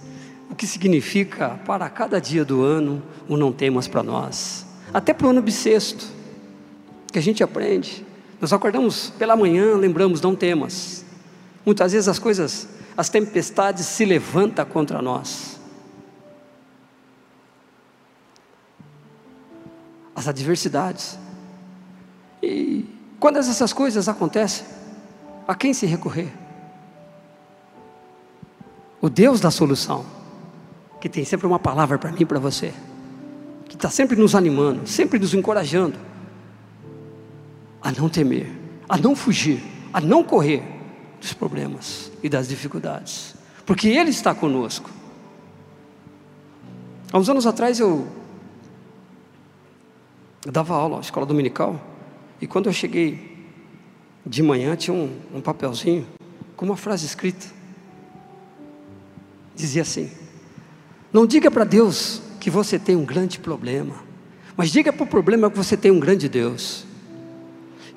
que 0.61 0.67
significa 0.67 1.59
para 1.65 1.89
cada 1.89 2.21
dia 2.21 2.45
do 2.45 2.63
ano 2.63 3.03
o 3.27 3.35
não 3.35 3.51
temos 3.51 3.89
para 3.89 4.03
nós, 4.03 4.67
até 4.93 5.15
para 5.15 5.27
o 5.27 5.31
ano 5.31 5.41
bissexto, 5.41 6.07
que 7.11 7.19
a 7.19 7.23
gente 7.23 7.43
aprende. 7.43 8.05
Nós 8.39 8.53
acordamos 8.53 9.09
pela 9.19 9.35
manhã, 9.35 9.75
lembramos, 9.75 10.21
não 10.21 10.37
temas. 10.37 11.03
Muitas 11.65 11.93
vezes 11.93 12.09
as 12.09 12.19
coisas, 12.19 12.69
as 12.95 13.09
tempestades 13.09 13.87
se 13.87 14.05
levantam 14.05 14.67
contra 14.67 15.01
nós. 15.01 15.59
as 20.15 20.29
adversidades. 20.29 21.19
E 22.43 22.85
quando 23.19 23.39
essas 23.39 23.73
coisas 23.73 24.07
acontecem, 24.07 24.67
a 25.49 25.55
quem 25.55 25.73
se 25.73 25.87
recorrer? 25.87 26.31
O 29.01 29.09
Deus 29.09 29.41
da 29.41 29.51
solução, 29.51 30.05
que 31.01 31.09
tem 31.09 31.25
sempre 31.25 31.47
uma 31.47 31.59
palavra 31.59 31.99
para 31.99 32.13
mim 32.13 32.21
e 32.21 32.27
para 32.27 32.39
você, 32.39 32.73
que 33.67 33.75
está 33.75 33.89
sempre 33.89 34.17
nos 34.17 34.35
animando, 34.35 34.87
sempre 34.87 35.19
nos 35.19 35.33
encorajando 35.33 35.99
a 37.83 37.91
não 37.91 38.09
temer, 38.09 38.53
a 38.89 38.97
não 38.97 39.17
fugir, 39.17 39.63
a 39.93 40.01
não 40.01 40.23
correr 40.23 40.63
dos 41.21 41.33
problemas 41.33 42.13
e 42.23 42.29
das 42.29 42.49
dificuldades, 42.49 43.35
porque 43.65 43.89
Ele 43.89 44.11
está 44.11 44.35
conosco. 44.35 44.91
Há 47.13 47.19
uns 47.19 47.29
anos 47.29 47.47
atrás 47.47 47.81
eu 47.81 48.07
eu 50.45 50.53
dava 50.53 50.75
aula 50.75 50.97
na 50.97 51.03
escola 51.03 51.27
dominical 51.27 51.79
e 52.41 52.47
quando 52.47 52.67
eu 52.67 52.73
cheguei 52.73 53.47
de 54.25 54.43
manhã 54.43 54.75
tinha 54.75 54.95
um, 54.95 55.19
um 55.35 55.41
papelzinho 55.41 56.07
com 56.57 56.65
uma 56.65 56.77
frase 56.77 57.05
escrita. 57.05 57.47
Dizia 59.55 59.83
assim: 59.83 60.11
Não 61.13 61.27
diga 61.27 61.51
para 61.51 61.65
Deus 61.65 62.23
que 62.39 62.51
você 62.51 62.79
tem 62.79 62.97
um 62.97 63.05
grande 63.05 63.39
problema, 63.39 63.97
mas 64.57 64.71
diga 64.71 64.93
para 64.93 65.05
o 65.05 65.07
problema 65.07 65.51
que 65.51 65.57
você 65.57 65.77
tem 65.77 65.91
um 65.91 65.99
grande 65.99 66.29
Deus. 66.29 66.85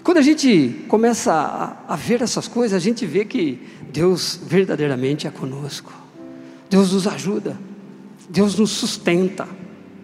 Quando 0.03 0.17
a 0.17 0.21
gente 0.21 0.83
começa 0.87 1.31
a, 1.31 1.93
a, 1.93 1.95
ver 1.95 2.21
essas 2.21 2.47
coisas, 2.47 2.75
a 2.75 2.79
gente 2.79 3.05
vê 3.05 3.23
que 3.23 3.59
Deus 3.91 4.39
verdadeiramente 4.43 5.27
é 5.27 5.31
conosco. 5.31 5.93
Deus 6.69 6.91
nos 6.91 7.07
ajuda, 7.07 7.57
Deus 8.29 8.55
nos 8.55 8.71
sustenta 8.71 9.47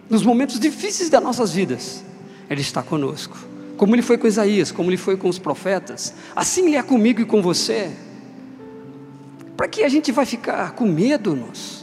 nos 0.08 0.22
momentos 0.22 0.58
difíceis 0.58 1.10
das 1.10 1.22
nossas 1.22 1.52
vidas. 1.52 2.02
Ele 2.48 2.62
está 2.62 2.82
conosco. 2.82 3.36
Como 3.76 3.94
Ele 3.94 4.02
foi 4.02 4.16
com 4.16 4.26
Isaías, 4.26 4.72
como 4.72 4.88
Ele 4.88 4.96
foi 4.96 5.16
com 5.16 5.28
os 5.28 5.38
profetas, 5.38 6.14
assim 6.34 6.66
Ele 6.66 6.76
é 6.76 6.82
comigo 6.82 7.20
e 7.20 7.24
com 7.24 7.42
você. 7.42 7.90
Para 9.56 9.68
que 9.68 9.82
a 9.82 9.88
gente 9.88 10.10
vai 10.12 10.24
ficar 10.24 10.72
com 10.72 10.86
medo, 10.86 11.36
nos, 11.36 11.79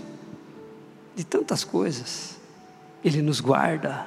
de 1.18 1.24
tantas 1.24 1.64
coisas? 1.64 2.38
Ele 3.04 3.24
nos 3.24 3.42
guarda, 3.42 4.06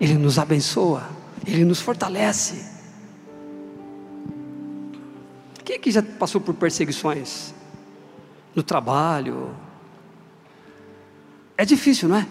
Ele 0.00 0.14
nos 0.14 0.38
abençoa, 0.38 1.02
Ele 1.44 1.64
nos 1.64 1.80
fortalece. 1.80 2.64
Quem 5.64 5.74
aqui 5.74 5.90
já 5.90 6.02
passou 6.02 6.40
por 6.40 6.54
perseguições? 6.54 7.52
No 8.54 8.62
trabalho? 8.62 9.56
É 11.58 11.64
difícil, 11.64 12.08
não 12.08 12.16
é? 12.16 12.28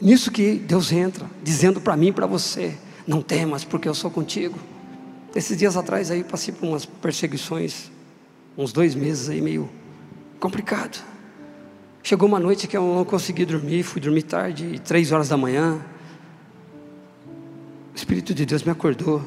Nisso 0.00 0.30
que 0.30 0.54
Deus 0.54 0.92
entra, 0.92 1.28
dizendo 1.42 1.80
para 1.80 1.96
mim 1.96 2.08
e 2.08 2.12
para 2.12 2.26
você: 2.26 2.78
não 3.04 3.20
temas, 3.20 3.64
porque 3.64 3.88
eu 3.88 3.94
sou 3.94 4.08
contigo. 4.08 4.56
Esses 5.34 5.58
dias 5.58 5.76
atrás 5.76 6.12
aí 6.12 6.22
passei 6.22 6.54
por 6.54 6.68
umas 6.68 6.86
perseguições, 6.86 7.90
uns 8.56 8.72
dois 8.72 8.94
meses 8.94 9.28
aí 9.28 9.40
meio 9.40 9.68
complicado. 10.38 11.02
Chegou 12.02 12.28
uma 12.28 12.40
noite 12.40 12.66
que 12.66 12.76
eu 12.76 12.82
não 12.82 13.04
consegui 13.04 13.44
dormir, 13.44 13.82
fui 13.82 14.00
dormir 14.00 14.22
tarde, 14.22 14.80
três 14.80 15.12
horas 15.12 15.28
da 15.28 15.36
manhã. 15.36 15.84
O 17.92 17.96
Espírito 17.96 18.32
de 18.32 18.46
Deus 18.46 18.62
me 18.62 18.70
acordou. 18.70 19.22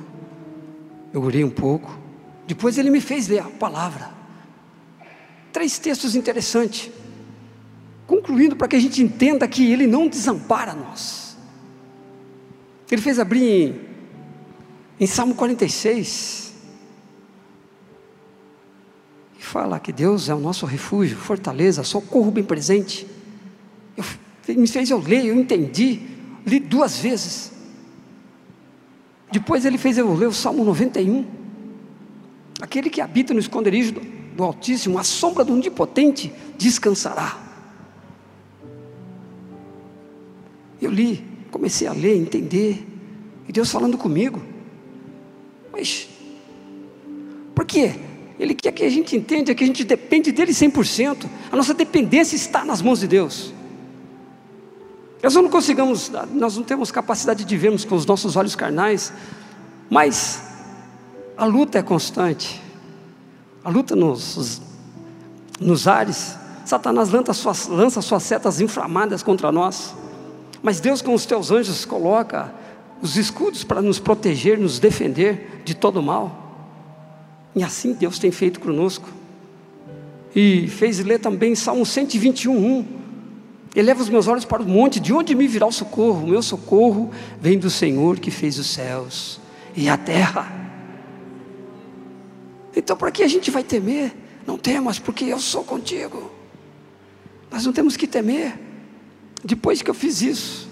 Eu 1.13 1.21
orei 1.21 1.43
um 1.43 1.49
pouco. 1.49 1.99
Depois 2.47 2.77
ele 2.77 2.89
me 2.89 3.01
fez 3.01 3.27
ler 3.27 3.39
a 3.39 3.49
palavra. 3.49 4.09
Três 5.51 5.77
textos 5.77 6.15
interessantes 6.15 6.91
concluindo 8.11 8.57
para 8.57 8.67
que 8.67 8.75
a 8.75 8.79
gente 8.79 9.01
entenda 9.01 9.47
que 9.47 9.71
Ele 9.71 9.87
não 9.87 10.05
desampara 10.05 10.73
nós. 10.73 11.37
Ele 12.91 13.01
fez 13.01 13.17
abrir 13.19 13.43
em, 13.45 13.79
em 14.99 15.07
Salmo 15.07 15.33
46. 15.33 16.50
Fala 19.41 19.79
que 19.79 19.91
Deus 19.91 20.29
é 20.29 20.35
o 20.35 20.39
nosso 20.39 20.65
refúgio, 20.65 21.17
fortaleza, 21.17 21.83
socorro 21.83 22.31
bem 22.31 22.43
presente. 22.43 23.07
Eu, 23.97 24.03
me 24.55 24.67
fez 24.67 24.89
eu 24.89 24.99
ler, 24.99 25.25
eu 25.25 25.35
entendi, 25.35 25.99
li 26.45 26.59
duas 26.59 26.99
vezes. 26.99 27.51
Depois 29.31 29.65
ele 29.65 29.77
fez 29.77 29.97
eu 29.97 30.13
ler 30.13 30.27
o 30.27 30.33
Salmo 30.33 30.63
91. 30.63 31.25
Aquele 32.61 32.89
que 32.89 33.01
habita 33.01 33.33
no 33.33 33.39
esconderijo 33.39 33.93
do, 33.93 34.01
do 34.35 34.43
Altíssimo, 34.43 34.99
a 34.99 35.03
sombra 35.03 35.43
do 35.43 35.53
Onipotente, 35.53 36.31
descansará. 36.57 37.37
Eu 40.79 40.91
li, 40.91 41.25
comecei 41.49 41.87
a 41.87 41.93
ler, 41.93 42.15
entender, 42.15 42.87
e 43.47 43.51
Deus 43.51 43.71
falando 43.71 43.97
comigo. 43.97 44.41
Mas, 45.71 46.07
por 47.55 47.65
quê? 47.65 48.10
Ele 48.41 48.55
quer 48.55 48.71
que 48.71 48.83
a 48.83 48.89
gente 48.89 49.15
entenda 49.15 49.53
que 49.53 49.63
a 49.63 49.67
gente 49.67 49.83
depende 49.83 50.31
dele 50.31 50.51
100%. 50.51 51.27
A 51.51 51.55
nossa 51.55 51.75
dependência 51.75 52.35
está 52.35 52.65
nas 52.65 52.81
mãos 52.81 52.99
de 52.99 53.07
Deus. 53.07 53.53
Nós 55.21 55.35
não 55.35 55.47
conseguimos, 55.47 56.11
nós 56.33 56.57
não 56.57 56.63
temos 56.63 56.91
capacidade 56.91 57.45
de 57.45 57.55
vermos 57.55 57.85
com 57.85 57.93
os 57.93 58.03
nossos 58.03 58.35
olhos 58.35 58.55
carnais, 58.55 59.13
mas 59.91 60.41
a 61.37 61.45
luta 61.45 61.77
é 61.77 61.83
constante. 61.83 62.59
A 63.63 63.69
luta 63.69 63.95
nos, 63.95 64.59
nos 65.59 65.87
ares. 65.87 66.35
Satanás 66.65 67.09
lança 67.09 67.33
suas, 67.33 67.67
lança 67.67 68.01
suas 68.01 68.23
setas 68.23 68.59
inflamadas 68.59 69.21
contra 69.21 69.51
nós. 69.51 69.93
Mas 70.63 70.79
Deus, 70.79 70.99
com 71.03 71.13
os 71.13 71.27
teus 71.27 71.51
anjos, 71.51 71.85
coloca 71.85 72.51
os 73.03 73.17
escudos 73.17 73.63
para 73.63 73.83
nos 73.83 73.99
proteger, 73.99 74.57
nos 74.57 74.79
defender 74.79 75.61
de 75.63 75.75
todo 75.75 76.01
mal. 76.01 76.40
E 77.55 77.63
assim 77.63 77.93
Deus 77.93 78.17
tem 78.17 78.31
feito 78.31 78.59
conosco. 78.59 79.09
E 80.35 80.67
fez 80.67 80.99
ler 80.99 81.19
também 81.19 81.55
Salmo 81.55 81.85
121, 81.85 82.53
1. 82.53 82.85
Eleva 83.75 84.01
os 84.01 84.09
meus 84.09 84.27
olhos 84.27 84.45
para 84.45 84.61
o 84.61 84.67
monte, 84.67 84.99
de 84.99 85.13
onde 85.13 85.33
me 85.35 85.47
virá 85.47 85.65
o 85.65 85.71
socorro? 85.71 86.23
O 86.23 86.27
meu 86.27 86.41
socorro 86.41 87.11
vem 87.39 87.57
do 87.57 87.69
Senhor 87.69 88.19
que 88.19 88.31
fez 88.31 88.57
os 88.57 88.67
céus 88.67 89.39
e 89.75 89.87
a 89.89 89.97
terra. 89.97 90.59
Então, 92.75 92.95
para 92.95 93.11
que 93.11 93.23
a 93.23 93.27
gente 93.27 93.51
vai 93.51 93.63
temer? 93.63 94.13
Não 94.45 94.57
temas, 94.57 94.99
porque 94.99 95.25
eu 95.25 95.39
sou 95.39 95.63
contigo. 95.63 96.31
Nós 97.49 97.65
não 97.65 97.73
temos 97.73 97.95
que 97.95 98.07
temer. 98.07 98.57
Depois 99.43 99.81
que 99.81 99.89
eu 99.89 99.93
fiz 99.93 100.21
isso, 100.21 100.69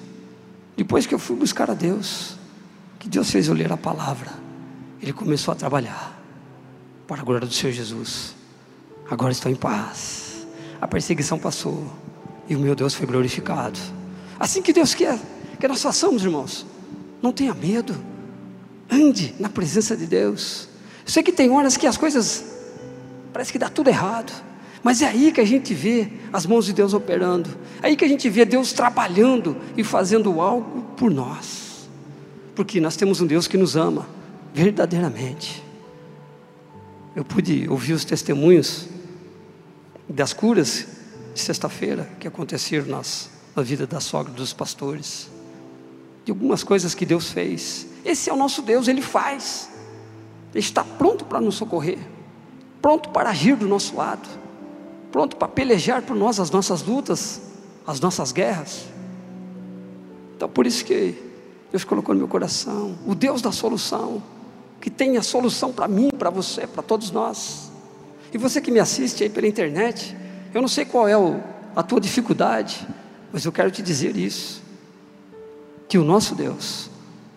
depois 0.77 1.05
que 1.05 1.13
eu 1.13 1.19
fui 1.19 1.35
buscar 1.35 1.69
a 1.69 1.73
Deus, 1.73 2.37
que 2.97 3.09
Deus 3.09 3.29
fez 3.29 3.47
eu 3.47 3.53
ler 3.53 3.71
a 3.71 3.77
palavra, 3.77 4.31
Ele 5.01 5.11
começou 5.11 5.51
a 5.51 5.55
trabalhar 5.55 6.18
para 7.09 7.21
a 7.21 7.25
glória 7.25 7.47
do 7.47 7.53
Senhor 7.53 7.73
Jesus. 7.73 8.35
Agora 9.09 9.31
estou 9.31 9.51
em 9.51 9.55
paz. 9.55 10.45
A 10.79 10.87
perseguição 10.87 11.39
passou 11.39 11.91
e 12.47 12.55
o 12.55 12.59
meu 12.59 12.75
Deus 12.75 12.93
foi 12.93 13.07
glorificado. 13.07 13.79
Assim 14.39 14.61
que 14.61 14.71
Deus 14.71 14.93
quer 14.93 15.19
que 15.59 15.67
nós 15.67 15.81
façamos, 15.81 16.23
irmãos. 16.23 16.67
Não 17.19 17.31
tenha 17.31 17.53
medo. 17.55 17.97
Ande 18.87 19.33
na 19.39 19.49
presença 19.49 19.97
de 19.97 20.05
Deus. 20.05 20.69
Eu 21.03 21.11
sei 21.11 21.23
que 21.23 21.31
tem 21.31 21.49
horas 21.49 21.75
que 21.75 21.87
as 21.87 21.97
coisas 21.97 22.45
parece 23.33 23.51
que 23.51 23.57
dá 23.57 23.69
tudo 23.69 23.89
errado. 23.89 24.31
Mas 24.83 25.01
é 25.01 25.07
aí 25.07 25.31
que 25.31 25.41
a 25.41 25.45
gente 25.45 25.73
vê 25.73 26.13
as 26.31 26.45
mãos 26.45 26.67
de 26.67 26.73
Deus 26.73 26.93
operando. 26.93 27.49
É 27.81 27.87
aí 27.87 27.95
que 27.95 28.05
a 28.05 28.07
gente 28.07 28.29
vê 28.29 28.45
Deus 28.45 28.71
trabalhando 28.71 29.57
e 29.75 29.83
fazendo 29.83 30.39
algo 30.39 30.83
por 30.95 31.09
nós. 31.09 31.89
Porque 32.53 32.79
nós 32.79 32.95
temos 32.95 33.19
um 33.19 33.25
Deus 33.25 33.47
que 33.47 33.57
nos 33.57 33.75
ama 33.75 34.07
verdadeiramente 34.53 35.68
eu 37.15 37.25
pude 37.25 37.67
ouvir 37.67 37.93
os 37.93 38.05
testemunhos 38.05 38.87
das 40.07 40.33
curas 40.33 40.87
de 41.33 41.39
sexta-feira 41.39 42.09
que 42.19 42.27
aconteceram 42.27 42.87
nas, 42.87 43.29
na 43.55 43.63
vida 43.63 43.85
da 43.87 43.99
sogra 43.99 44.31
dos 44.33 44.53
pastores, 44.53 45.29
de 46.25 46.31
algumas 46.31 46.63
coisas 46.63 46.93
que 46.93 47.05
Deus 47.05 47.31
fez. 47.31 47.87
Esse 48.05 48.29
é 48.29 48.33
o 48.33 48.35
nosso 48.35 48.61
Deus, 48.61 48.87
Ele 48.87 49.01
faz, 49.01 49.69
Ele 50.53 50.59
está 50.59 50.83
pronto 50.83 51.25
para 51.25 51.41
nos 51.41 51.55
socorrer, 51.55 51.99
pronto 52.81 53.09
para 53.09 53.29
agir 53.29 53.55
do 53.55 53.67
nosso 53.67 53.95
lado, 53.95 54.27
pronto 55.11 55.35
para 55.35 55.47
pelejar 55.47 56.01
por 56.01 56.15
nós 56.15 56.39
as 56.39 56.51
nossas 56.51 56.83
lutas, 56.83 57.41
as 57.85 57.99
nossas 57.99 58.31
guerras. 58.31 58.85
Então, 60.35 60.47
por 60.47 60.65
isso 60.65 60.85
que 60.85 61.15
Deus 61.71 61.83
colocou 61.83 62.13
no 62.15 62.19
meu 62.19 62.27
coração, 62.27 62.97
o 63.05 63.13
Deus 63.13 63.41
da 63.41 63.51
solução 63.51 64.23
que 64.79 64.89
tem 64.89 65.17
a 65.17 65.21
solução 65.21 65.71
para 65.71 65.87
mim, 65.87 66.09
para 66.09 66.29
você, 66.29 66.65
para 66.65 66.81
todos 66.81 67.11
nós. 67.11 67.71
E 68.33 68.37
você 68.37 68.61
que 68.61 68.71
me 68.71 68.79
assiste 68.79 69.23
aí 69.23 69.29
pela 69.29 69.47
internet, 69.47 70.15
eu 70.53 70.61
não 70.61 70.67
sei 70.67 70.85
qual 70.85 71.07
é 71.07 71.17
o, 71.17 71.39
a 71.75 71.83
tua 71.83 71.99
dificuldade, 71.99 72.87
mas 73.31 73.45
eu 73.45 73.51
quero 73.51 73.71
te 73.71 73.81
dizer 73.81 74.15
isso: 74.15 74.61
que 75.87 75.97
o 75.97 76.03
nosso 76.03 76.35
Deus 76.35 76.89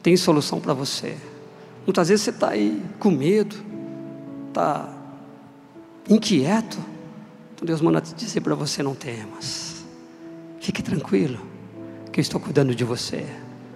tem 0.03 0.17
solução 0.17 0.61
para 0.61 0.75
você. 0.75 1.17
Muitas 1.87 2.09
vezes 2.09 2.25
você 2.25 2.31
está 2.31 2.51
aí 2.51 2.83
com 2.99 3.11
medo, 3.11 3.57
está 4.49 4.89
inquieto. 6.09 6.79
Então 7.55 7.67
Deus 7.67 7.81
manda 7.81 8.01
te 8.01 8.15
dizer 8.15 8.41
para 8.41 8.55
você: 8.55 8.83
não 8.83 8.95
temas, 8.95 9.85
fique 10.61 10.83
tranquilo, 10.83 11.41
que 12.13 12.21
eu 12.21 12.23
estou 12.23 12.39
cuidando 12.39 12.75
de 12.75 12.85
você, 12.85 13.27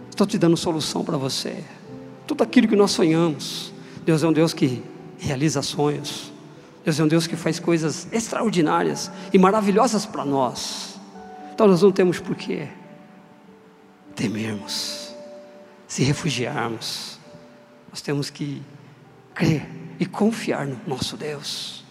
estou 0.08 0.26
te 0.26 0.38
dando 0.38 0.56
solução 0.56 1.04
para 1.04 1.16
você 1.16 1.64
tudo 2.26 2.42
aquilo 2.42 2.68
que 2.68 2.76
nós 2.76 2.90
sonhamos. 2.90 3.72
Deus 4.04 4.22
é 4.22 4.28
um 4.28 4.32
Deus 4.32 4.52
que 4.52 4.82
realiza 5.18 5.62
sonhos. 5.62 6.32
Deus 6.84 7.00
é 7.00 7.04
um 7.04 7.08
Deus 7.08 7.26
que 7.26 7.36
faz 7.36 7.58
coisas 7.58 8.06
extraordinárias 8.12 9.10
e 9.32 9.38
maravilhosas 9.38 10.06
para 10.06 10.24
nós. 10.24 10.98
Então 11.52 11.66
nós 11.66 11.82
não 11.82 11.90
temos 11.90 12.20
por 12.20 12.36
que 12.36 12.68
temermos, 14.14 15.14
se 15.88 16.02
refugiarmos. 16.02 17.18
Nós 17.90 18.00
temos 18.00 18.30
que 18.30 18.62
crer 19.34 19.68
e 19.98 20.06
confiar 20.06 20.66
no 20.66 20.78
nosso 20.86 21.16
Deus. 21.16 21.84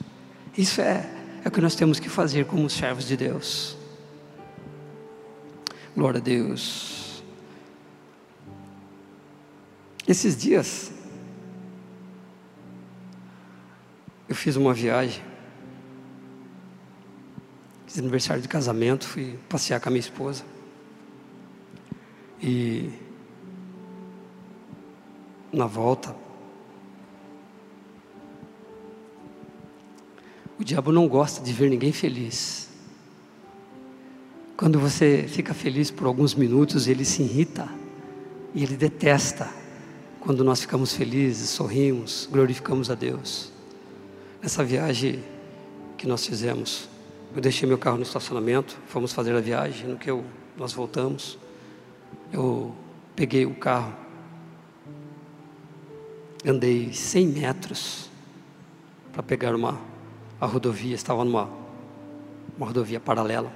Isso 0.58 0.82
é, 0.82 1.10
é 1.44 1.48
o 1.48 1.52
que 1.52 1.62
nós 1.62 1.76
temos 1.76 2.00
que 2.00 2.10
fazer 2.10 2.46
como 2.46 2.70
servos 2.70 3.06
de 3.06 3.18
Deus. 3.18 3.76
Glória 5.96 6.20
a 6.20 6.24
Deus. 6.24 7.05
Esses 10.08 10.38
dias, 10.38 10.92
eu 14.30 14.36
fiz 14.36 14.56
uma 14.56 14.72
viagem, 14.72 15.24
fiz 17.88 17.98
aniversário 17.98 18.40
de 18.40 18.48
casamento, 18.48 19.08
fui 19.08 19.40
passear 19.50 19.80
com 19.80 19.90
a 19.90 19.92
minha 19.92 20.00
esposa. 20.00 20.44
E 22.40 22.92
na 25.52 25.66
volta, 25.66 26.16
o 30.60 30.64
diabo 30.64 30.92
não 30.92 31.08
gosta 31.08 31.44
de 31.44 31.52
ver 31.52 31.68
ninguém 31.68 31.92
feliz. 31.92 32.70
Quando 34.56 34.80
você 34.80 35.26
fica 35.28 35.52
feliz 35.56 35.90
por 35.90 36.06
alguns 36.06 36.36
minutos, 36.36 36.88
ele 36.88 37.04
se 37.04 37.24
irrita 37.24 37.68
e 38.54 38.62
ele 38.62 38.78
detesta 38.78 39.65
quando 40.26 40.44
nós 40.44 40.60
ficamos 40.60 40.92
felizes, 40.92 41.52
sorrimos, 41.52 42.28
glorificamos 42.32 42.90
a 42.90 42.96
Deus. 42.96 43.52
Essa 44.42 44.64
viagem 44.64 45.24
que 46.00 46.08
nós 46.08 46.26
fizemos, 46.26 46.90
eu 47.36 47.40
deixei 47.40 47.70
meu 47.70 47.78
carro 47.78 47.98
no 47.98 48.02
estacionamento, 48.02 48.76
fomos 48.88 49.14
fazer 49.14 49.36
a 49.36 49.40
viagem, 49.40 49.88
no 49.88 49.98
que 49.98 50.10
eu, 50.10 50.26
nós 50.58 50.74
voltamos, 50.74 51.38
eu 52.34 52.74
peguei 53.16 53.46
o 53.46 53.54
carro, 53.54 53.94
andei 56.44 56.92
100 56.92 57.28
metros 57.28 58.10
para 59.14 59.22
pegar 59.22 59.54
uma 59.54 59.80
a 60.42 60.48
rodovia, 60.48 60.96
estava 60.96 61.24
numa 61.24 61.48
uma 62.58 62.66
rodovia 62.66 63.00
paralela. 63.00 63.54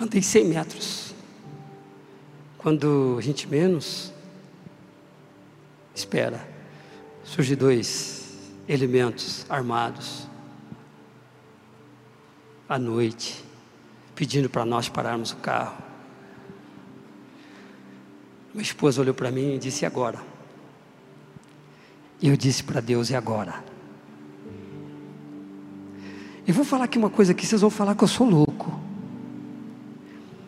Andei 0.00 0.22
100 0.22 0.46
metros. 0.46 1.14
Quando 2.56 3.16
a 3.18 3.20
gente 3.20 3.46
menos 3.46 4.11
espera, 5.94 6.46
surgem 7.24 7.56
dois 7.56 8.52
elementos 8.68 9.44
armados 9.48 10.26
à 12.68 12.78
noite, 12.78 13.44
pedindo 14.14 14.48
para 14.48 14.64
nós 14.64 14.88
pararmos 14.88 15.32
o 15.32 15.36
carro. 15.36 15.76
Minha 18.54 18.62
esposa 18.62 19.00
olhou 19.00 19.14
para 19.14 19.30
mim 19.30 19.54
e 19.54 19.58
disse: 19.58 19.84
e 19.84 19.86
agora? 19.86 20.18
E 22.20 22.28
eu 22.28 22.36
disse 22.36 22.62
para 22.62 22.80
Deus: 22.80 23.10
e 23.10 23.16
agora? 23.16 23.64
Eu 26.46 26.54
vou 26.54 26.64
falar 26.64 26.84
aqui 26.84 26.98
uma 26.98 27.10
coisa 27.10 27.34
que 27.34 27.46
vocês 27.46 27.60
vão 27.60 27.70
falar 27.70 27.94
que 27.94 28.04
eu 28.04 28.08
sou 28.08 28.28
louco. 28.28 28.80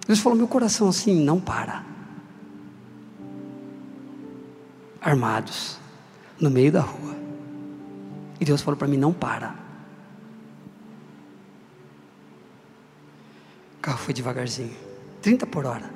Deus 0.07 0.19
falou: 0.19 0.37
meu 0.37 0.49
coração 0.49 0.89
assim, 0.89 1.23
não 1.25 1.41
para. 1.41 1.94
armados, 5.15 5.79
no 6.41 6.51
meio 6.51 6.73
da 6.73 6.81
rua. 6.81 7.15
E 8.41 8.45
Deus 8.45 8.61
falou 8.61 8.77
para 8.77 8.89
mim: 8.89 8.97
não 8.97 9.13
para. 9.13 9.55
O 13.79 13.81
carro 13.81 13.99
foi 13.99 14.13
devagarzinho, 14.13 14.77
30 15.23 15.47
por 15.47 15.65
hora. 15.65 15.91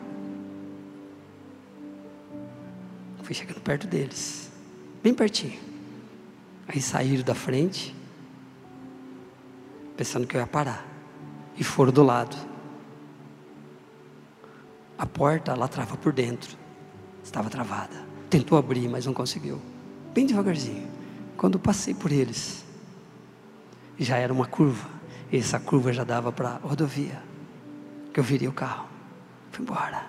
Fui 3.22 3.34
chegando 3.34 3.60
perto 3.60 3.86
deles, 3.86 4.50
bem 5.02 5.12
pertinho. 5.12 5.60
Aí 6.66 6.80
saíram 6.80 7.22
da 7.22 7.34
frente, 7.34 7.94
pensando 9.96 10.26
que 10.26 10.34
eu 10.34 10.40
ia 10.40 10.46
parar, 10.46 10.86
e 11.56 11.64
foram 11.64 11.92
do 11.92 12.02
lado. 12.02 12.36
A 14.96 15.04
porta 15.04 15.54
lá 15.54 15.68
trava 15.68 15.96
por 15.96 16.12
dentro, 16.12 16.56
estava 17.22 17.50
travada. 17.50 18.08
Tentou 18.28 18.58
abrir, 18.58 18.88
mas 18.88 19.06
não 19.06 19.14
conseguiu. 19.14 19.60
Bem 20.14 20.26
devagarzinho. 20.26 20.86
Quando 21.36 21.58
passei 21.58 21.94
por 21.94 22.12
eles, 22.12 22.64
já 23.98 24.16
era 24.16 24.32
uma 24.32 24.46
curva. 24.46 24.88
E 25.30 25.38
essa 25.38 25.58
curva 25.58 25.92
já 25.92 26.04
dava 26.04 26.32
para 26.32 26.50
a 26.50 26.56
rodovia. 26.56 27.22
Que 28.12 28.20
eu 28.20 28.24
virei 28.24 28.48
o 28.48 28.52
carro. 28.52 28.86
Fui 29.50 29.62
embora. 29.62 30.06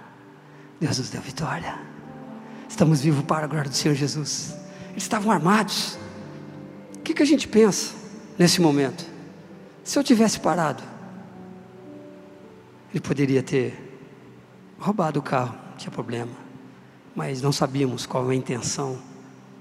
Deus 0.79 0.97
nos 0.97 1.09
deu 1.09 1.21
vitória. 1.21 1.79
Estamos 2.67 3.01
vivos 3.01 3.23
para 3.25 3.45
a 3.45 3.47
glória 3.47 3.69
do 3.69 3.75
Senhor 3.75 3.95
Jesus. 3.95 4.55
Eles 4.91 5.03
estavam 5.03 5.31
armados. 5.31 5.97
O 6.95 6.99
que, 6.99 7.13
que 7.13 7.23
a 7.23 7.25
gente 7.25 7.47
pensa 7.47 7.93
nesse 8.37 8.61
momento? 8.61 9.05
Se 9.83 9.97
eu 9.97 10.03
tivesse 10.03 10.39
parado, 10.39 10.83
ele 12.91 13.01
poderia 13.01 13.41
ter 13.41 14.01
roubado 14.79 15.19
o 15.19 15.23
carro, 15.23 15.55
não 15.71 15.77
tinha 15.77 15.91
problema. 15.91 16.48
Mas 17.15 17.41
não 17.41 17.51
sabíamos 17.51 18.05
qual 18.05 18.29
é 18.29 18.33
a 18.33 18.37
intenção 18.37 18.97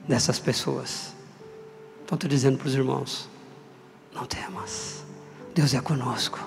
dessas 0.07 0.39
pessoas. 0.39 1.15
Então 2.05 2.17
estou 2.17 2.29
dizendo 2.29 2.59
para 2.59 2.69
os 2.69 2.75
irmãos: 2.75 3.29
não 4.15 4.25
temas, 4.25 5.05
Deus 5.55 5.75
é 5.75 5.81
conosco, 5.81 6.41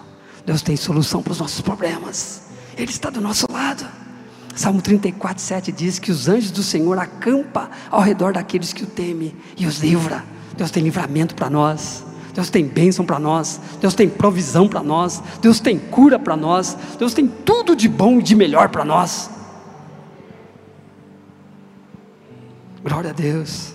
Deus 0.46 0.62
tem 0.62 0.76
solução 0.76 1.22
para 1.22 1.32
os 1.32 1.40
nossos 1.40 1.62
problemas. 1.62 2.44
Ele 2.78 2.92
está 2.92 3.10
do 3.10 3.22
nosso 3.22 3.52
lado. 3.52 3.86
Salmo 4.56 4.82
34, 4.82 5.42
7 5.42 5.72
diz 5.72 6.00
que 6.00 6.12
os 6.12 6.28
anjos 6.28 6.52
do 6.52 6.64
Senhor 6.64 6.98
acampam 6.98 7.70
ao 7.90 8.02
redor 8.02 8.34
daqueles 8.34 8.74
que 8.74 8.84
o 8.84 8.88
temem 8.88 9.36
e 9.58 9.66
os 9.66 9.80
livra. 9.80 10.26
Deus 10.58 10.72
tem 10.72 10.84
livramento 10.84 11.36
para 11.36 11.50
nós. 11.50 12.04
Deus 12.34 12.50
tem 12.50 12.66
bênção 12.66 13.06
para 13.06 13.20
nós, 13.20 13.60
Deus 13.82 13.94
tem 13.94 14.08
provisão 14.08 14.68
para 14.68 14.82
nós, 14.82 15.22
Deus 15.42 15.60
tem 15.60 15.78
cura 15.78 16.18
para 16.18 16.38
nós, 16.38 16.78
Deus 16.98 17.14
tem 17.14 17.28
tudo 17.28 17.76
de 17.76 17.90
bom 17.90 18.20
e 18.20 18.24
de 18.24 18.36
melhor 18.36 18.70
para 18.70 18.86
nós. 18.86 19.30
Glória 22.84 23.12
a 23.12 23.14
Deus. 23.14 23.74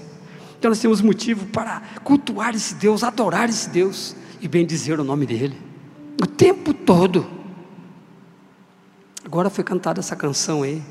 Então 0.59 0.71
nós 0.71 0.81
temos 0.81 1.01
motivo 1.01 1.47
para 1.47 1.81
cultuar 2.03 2.55
esse 2.55 2.75
Deus, 2.75 3.05
adorar 3.05 3.49
esse 3.49 3.71
Deus 3.71 4.17
e 4.41 4.49
bendizer 4.49 4.99
o 4.99 5.05
nome 5.05 5.27
dEle, 5.27 5.57
o 6.21 6.27
tempo 6.27 6.75
todo. 6.75 7.27
Agora 9.25 9.51
foi 9.51 9.63
cantada 9.63 10.01
essa 10.01 10.17
canção 10.17 10.63
aí. 10.63 10.83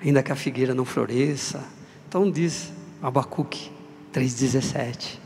Ainda 0.00 0.22
que 0.22 0.30
a 0.30 0.36
figueira 0.36 0.74
não 0.74 0.84
floresça. 0.84 1.64
Então 2.08 2.30
diz 2.30 2.72
Abacuque 3.02 3.72
3,17. 4.12 5.18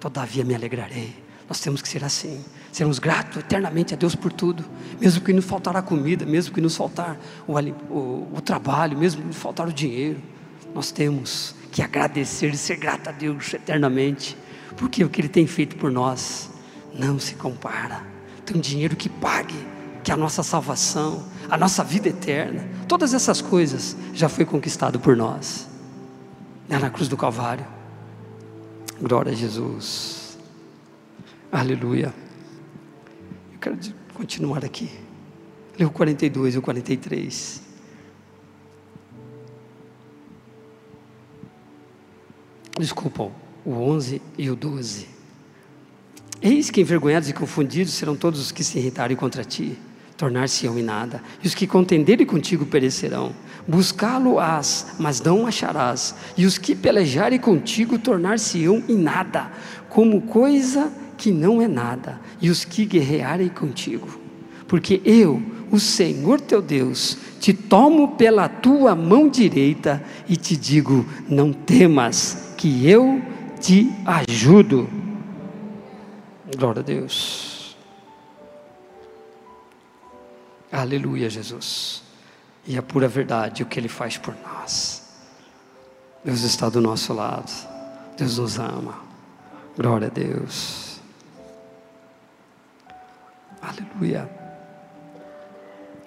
Todavia 0.00 0.44
me 0.44 0.54
alegrarei. 0.54 1.27
Nós 1.48 1.60
temos 1.60 1.80
que 1.80 1.88
ser 1.88 2.04
assim. 2.04 2.44
Sermos 2.70 2.98
gratos 2.98 3.38
eternamente 3.38 3.94
a 3.94 3.96
Deus 3.96 4.14
por 4.14 4.32
tudo. 4.32 4.64
Mesmo 5.00 5.22
que 5.22 5.32
nos 5.32 5.44
faltar 5.44 5.76
a 5.76 5.82
comida, 5.82 6.26
mesmo 6.26 6.54
que 6.54 6.60
nos 6.60 6.76
faltar 6.76 7.18
o, 7.46 7.58
o, 7.92 8.28
o 8.34 8.40
trabalho, 8.40 8.98
mesmo 8.98 9.22
que 9.22 9.28
nos 9.28 9.36
faltar 9.36 9.66
o 9.66 9.72
dinheiro. 9.72 10.20
Nós 10.74 10.90
temos 10.90 11.54
que 11.72 11.82
agradecer 11.82 12.52
e 12.52 12.56
ser 12.56 12.76
grato 12.76 13.08
a 13.08 13.12
Deus 13.12 13.54
eternamente. 13.54 14.36
Porque 14.76 15.02
o 15.02 15.08
que 15.08 15.20
Ele 15.20 15.28
tem 15.28 15.46
feito 15.46 15.76
por 15.76 15.90
nós 15.90 16.50
não 16.94 17.18
se 17.18 17.34
compara 17.34 18.18
tem 18.48 18.56
um 18.56 18.60
dinheiro 18.60 18.96
que 18.96 19.08
pague, 19.10 19.54
que 20.02 20.10
a 20.10 20.16
nossa 20.16 20.42
salvação, 20.42 21.22
a 21.50 21.56
nossa 21.58 21.84
vida 21.84 22.08
eterna, 22.08 22.66
todas 22.88 23.12
essas 23.12 23.42
coisas 23.42 23.94
já 24.14 24.28
foi 24.28 24.44
conquistado 24.46 24.98
por 24.98 25.14
nós. 25.14 25.68
É 26.68 26.78
na 26.78 26.88
cruz 26.88 27.08
do 27.08 27.16
Calvário. 27.16 27.66
Glória 29.00 29.32
a 29.32 29.34
Jesus. 29.34 30.17
Aleluia. 31.50 32.12
Eu 33.52 33.58
quero 33.58 33.78
continuar 34.12 34.64
aqui. 34.66 34.90
O 35.80 35.90
42 35.90 36.56
e 36.56 36.58
o 36.58 36.62
43. 36.62 37.62
Desculpa, 42.78 43.32
o 43.64 43.72
11 43.72 44.20
e 44.36 44.50
o 44.50 44.54
12. 44.54 45.08
Eis 46.42 46.70
que 46.70 46.82
envergonhados 46.82 47.30
e 47.30 47.32
confundidos 47.32 47.94
serão 47.94 48.14
todos 48.14 48.40
os 48.40 48.52
que 48.52 48.62
se 48.62 48.78
irritarem 48.78 49.16
contra 49.16 49.42
ti, 49.42 49.76
tornar-se-ão 50.18 50.78
em 50.78 50.82
nada, 50.82 51.22
e 51.42 51.46
os 51.46 51.54
que 51.54 51.66
contenderem 51.66 52.26
contigo 52.26 52.66
perecerão. 52.66 53.34
Buscá-lo-ás, 53.66 54.94
mas 54.98 55.20
não 55.20 55.46
acharás, 55.46 56.14
e 56.36 56.44
os 56.44 56.58
que 56.58 56.76
pelejarem 56.76 57.40
contigo 57.40 57.98
tornar-se-ão 57.98 58.84
em 58.86 58.96
nada, 58.96 59.50
como 59.88 60.22
coisa 60.22 60.92
que 61.18 61.32
não 61.32 61.60
é 61.60 61.66
nada, 61.68 62.20
e 62.40 62.48
os 62.48 62.64
que 62.64 62.86
guerrearem 62.86 63.48
contigo. 63.48 64.08
Porque 64.68 65.02
eu, 65.04 65.42
o 65.70 65.80
Senhor 65.80 66.40
teu 66.40 66.62
Deus, 66.62 67.18
te 67.40 67.52
tomo 67.52 68.16
pela 68.16 68.48
tua 68.48 68.94
mão 68.94 69.28
direita 69.28 70.02
e 70.28 70.36
te 70.36 70.56
digo: 70.56 71.04
não 71.28 71.52
temas, 71.52 72.54
que 72.56 72.88
eu 72.88 73.20
te 73.60 73.90
ajudo. 74.06 74.88
Glória 76.56 76.80
a 76.80 76.84
Deus. 76.84 77.76
Aleluia, 80.70 81.28
Jesus. 81.28 82.02
E 82.66 82.76
a 82.76 82.82
pura 82.82 83.08
verdade, 83.08 83.62
o 83.62 83.66
que 83.66 83.80
Ele 83.80 83.88
faz 83.88 84.18
por 84.18 84.34
nós. 84.44 85.02
Deus 86.24 86.42
está 86.42 86.68
do 86.68 86.80
nosso 86.80 87.14
lado. 87.14 87.50
Deus 88.18 88.38
nos 88.38 88.58
ama. 88.58 88.98
Glória 89.76 90.08
a 90.08 90.10
Deus. 90.10 90.87
Aleluia. 93.60 94.28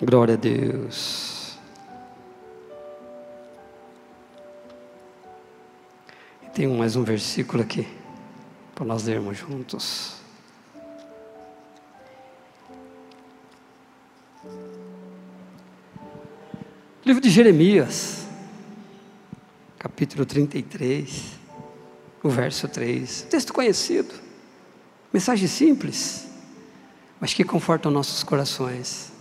Glória 0.02 0.34
a 0.36 0.38
Deus. 0.38 1.58
E 6.44 6.50
tem 6.50 6.68
mais 6.68 6.96
um 6.96 7.04
versículo 7.04 7.62
aqui 7.62 7.88
para 8.74 8.86
nós 8.86 9.04
lermos 9.04 9.38
juntos. 9.38 10.16
Livro 17.06 17.22
de 17.22 17.30
Jeremias, 17.30 18.26
capítulo 19.78 20.26
33, 20.26 21.40
o 22.24 22.30
verso 22.30 22.68
3. 22.68 23.24
Texto 23.24 23.52
conhecido, 23.52 24.14
mensagem 25.12 25.48
simples, 25.48 26.31
mas 27.22 27.36
que 27.36 27.44
conforta 27.44 27.88
os 27.88 27.94
nossos 27.94 28.24
corações. 28.24 29.12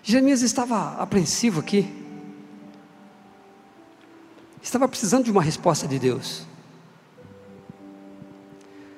Jeremias 0.00 0.42
estava 0.42 0.94
apreensivo 0.94 1.58
aqui, 1.58 1.92
estava 4.62 4.86
precisando 4.86 5.24
de 5.24 5.30
uma 5.32 5.42
resposta 5.42 5.88
de 5.88 5.98
Deus. 5.98 6.46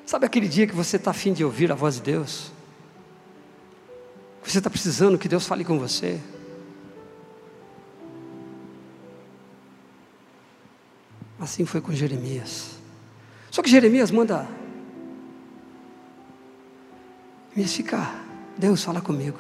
Sabe 0.05 0.27
aquele 0.27 0.47
dia 0.47 0.67
que 0.67 0.75
você 0.75 0.97
está 0.97 1.11
afim 1.11 1.33
de 1.33 1.43
ouvir 1.43 1.73
a 1.73 1.75
voz 1.75 1.95
de 1.95 2.03
Deus? 2.03 2.53
Você 4.45 4.59
está 4.59 4.69
precisando 4.69 5.19
que 5.19 5.27
Deus 5.27 5.47
fale 5.47 5.65
com 5.65 5.79
você? 5.79 6.21
Assim 11.41 11.65
foi 11.65 11.81
com 11.81 11.93
Jeremias. 11.93 12.73
Só 13.51 13.63
que 13.63 13.71
Jeremias 13.71 14.11
manda 14.11 14.47
Jeremias 17.57 17.75
ficar. 17.75 18.25
Deus 18.59 18.85
fala 18.85 19.01
comigo. 19.01 19.39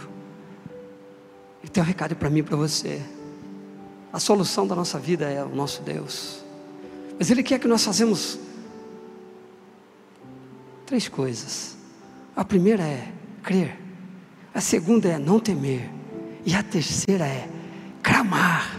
Ele 1.62 1.70
tem 1.70 1.82
um 1.82 1.86
recado 1.86 2.16
para 2.16 2.30
mim 2.30 2.38
e 2.38 2.42
para 2.42 2.56
você. 2.56 3.02
A 4.12 4.18
solução 4.18 4.66
da 4.66 4.74
nossa 4.74 4.98
vida 4.98 5.26
é 5.26 5.44
o 5.44 5.54
nosso 5.54 5.82
Deus. 5.82 6.42
Mas 7.18 7.30
Ele 7.30 7.42
quer 7.42 7.58
que 7.58 7.68
nós 7.68 7.84
façamos 7.84 8.38
três 10.86 11.08
coisas. 11.08 11.76
A 12.34 12.44
primeira 12.44 12.82
é 12.82 13.12
crer. 13.42 13.76
A 14.54 14.60
segunda 14.60 15.08
é 15.08 15.18
não 15.18 15.38
temer. 15.38 15.90
E 16.44 16.54
a 16.54 16.62
terceira 16.62 17.26
é 17.26 17.48
clamar. 18.02 18.74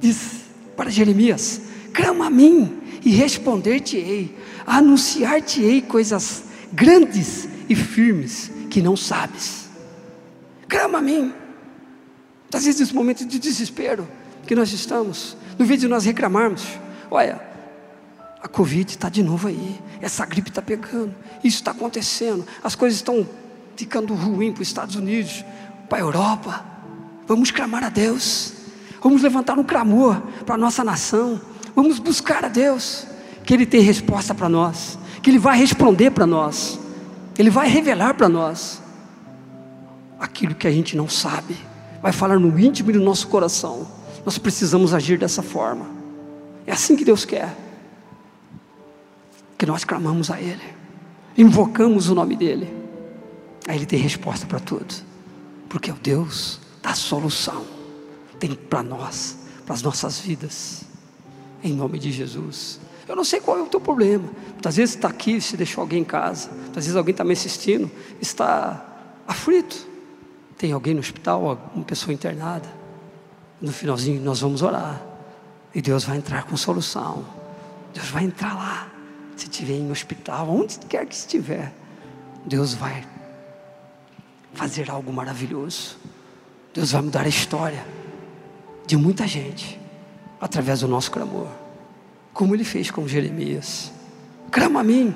Diz 0.00 0.44
para 0.74 0.90
Jeremias: 0.90 1.60
clama 1.92 2.26
a 2.26 2.30
mim 2.30 2.80
e 3.04 3.10
responder-te-ei, 3.10 4.34
anunciar-te-ei 4.66 5.82
coisas 5.82 6.44
grandes 6.72 7.53
e 7.68 7.74
firmes 7.74 8.50
que 8.70 8.82
não 8.82 8.96
sabes. 8.96 9.68
Clama 10.68 10.98
a 10.98 11.02
mim. 11.02 11.32
Às 12.52 12.64
vezes, 12.64 12.80
nesse 12.80 12.94
momento 12.94 13.24
de 13.24 13.38
desespero 13.38 14.06
que 14.46 14.54
nós 14.54 14.72
estamos, 14.72 15.36
no 15.58 15.64
vídeo 15.64 15.88
nós 15.88 16.04
reclamarmos: 16.04 16.64
olha, 17.10 17.40
A 18.44 18.48
Covid 18.48 18.90
está 18.90 19.08
de 19.08 19.22
novo 19.22 19.48
aí. 19.48 19.80
Essa 20.02 20.26
gripe 20.26 20.50
está 20.50 20.60
pegando. 20.60 21.14
Isso 21.42 21.56
está 21.56 21.70
acontecendo. 21.70 22.46
As 22.62 22.74
coisas 22.74 22.98
estão 22.98 23.26
ficando 23.74 24.12
ruins 24.12 24.52
para 24.52 24.60
os 24.60 24.68
Estados 24.68 24.96
Unidos, 24.96 25.42
para 25.88 25.96
a 25.96 26.00
Europa. 26.02 26.64
Vamos 27.26 27.50
clamar 27.50 27.82
a 27.82 27.88
Deus. 27.88 28.52
Vamos 29.02 29.22
levantar 29.22 29.58
um 29.58 29.64
clamor 29.64 30.20
para 30.44 30.56
a 30.56 30.58
nossa 30.58 30.84
nação. 30.84 31.40
Vamos 31.74 31.98
buscar 31.98 32.44
a 32.44 32.48
Deus. 32.48 33.06
Que 33.44 33.54
Ele 33.54 33.64
tem 33.64 33.80
resposta 33.80 34.34
para 34.34 34.48
nós. 34.48 34.98
Que 35.22 35.30
Ele 35.30 35.38
vai 35.38 35.56
responder 35.56 36.10
para 36.10 36.26
nós. 36.26 36.78
Ele 37.38 37.50
vai 37.50 37.68
revelar 37.68 38.14
para 38.14 38.28
nós 38.28 38.80
aquilo 40.18 40.54
que 40.54 40.66
a 40.66 40.70
gente 40.70 40.96
não 40.96 41.08
sabe. 41.08 41.56
Vai 42.00 42.12
falar 42.12 42.38
no 42.38 42.58
íntimo 42.58 42.92
do 42.92 43.00
nosso 43.00 43.28
coração. 43.28 43.86
Nós 44.24 44.38
precisamos 44.38 44.94
agir 44.94 45.18
dessa 45.18 45.42
forma. 45.42 45.86
É 46.66 46.72
assim 46.72 46.96
que 46.96 47.04
Deus 47.04 47.24
quer. 47.24 47.54
Que 49.58 49.66
nós 49.66 49.84
clamamos 49.84 50.30
a 50.30 50.40
Ele, 50.40 50.62
invocamos 51.36 52.08
o 52.08 52.14
nome 52.14 52.36
dEle. 52.36 52.72
Aí 53.66 53.76
Ele 53.76 53.86
tem 53.86 53.98
resposta 53.98 54.46
para 54.46 54.60
tudo, 54.60 54.94
porque 55.68 55.90
é 55.90 55.92
o 55.92 55.96
Deus 55.96 56.60
da 56.82 56.94
solução. 56.94 57.64
Tem 58.38 58.54
para 58.54 58.82
nós, 58.82 59.38
para 59.64 59.74
as 59.74 59.82
nossas 59.82 60.18
vidas, 60.18 60.82
em 61.62 61.72
nome 61.72 61.98
de 61.98 62.12
Jesus. 62.12 62.80
Eu 63.06 63.14
não 63.14 63.24
sei 63.24 63.40
qual 63.40 63.58
é 63.58 63.62
o 63.62 63.66
teu 63.66 63.80
problema. 63.80 64.28
Muitas 64.52 64.76
vezes 64.76 64.94
está 64.94 65.08
aqui, 65.08 65.40
se 65.40 65.56
deixou 65.56 65.82
alguém 65.82 66.00
em 66.00 66.04
casa. 66.04 66.50
Muitas 66.50 66.84
vezes 66.84 66.96
alguém 66.96 67.12
está 67.12 67.24
me 67.24 67.32
assistindo, 67.32 67.90
está 68.20 68.84
aflito. 69.26 69.86
Tem 70.56 70.72
alguém 70.72 70.94
no 70.94 71.00
hospital, 71.00 71.70
uma 71.74 71.84
pessoa 71.84 72.14
internada. 72.14 72.68
No 73.60 73.72
finalzinho 73.72 74.20
nós 74.22 74.40
vamos 74.40 74.62
orar. 74.62 75.00
E 75.74 75.82
Deus 75.82 76.04
vai 76.04 76.16
entrar 76.16 76.44
com 76.44 76.56
solução. 76.56 77.24
Deus 77.92 78.08
vai 78.08 78.24
entrar 78.24 78.54
lá. 78.54 78.88
Se 79.36 79.44
estiver 79.46 79.74
em 79.74 79.90
hospital, 79.90 80.48
onde 80.48 80.78
quer 80.80 81.04
que 81.06 81.14
estiver, 81.14 81.72
Deus 82.46 82.74
vai 82.74 83.04
fazer 84.52 84.90
algo 84.90 85.12
maravilhoso. 85.12 85.96
Deus 86.72 86.92
vai 86.92 87.02
mudar 87.02 87.24
a 87.24 87.28
história 87.28 87.84
de 88.86 88.96
muita 88.96 89.26
gente 89.26 89.80
através 90.40 90.80
do 90.80 90.88
nosso 90.88 91.10
clamor, 91.10 91.48
como 92.34 92.54
ele 92.54 92.64
fez 92.64 92.90
com 92.90 93.06
Jeremias. 93.06 93.92
Clama 94.50 94.80
a 94.80 94.84
mim 94.84 95.14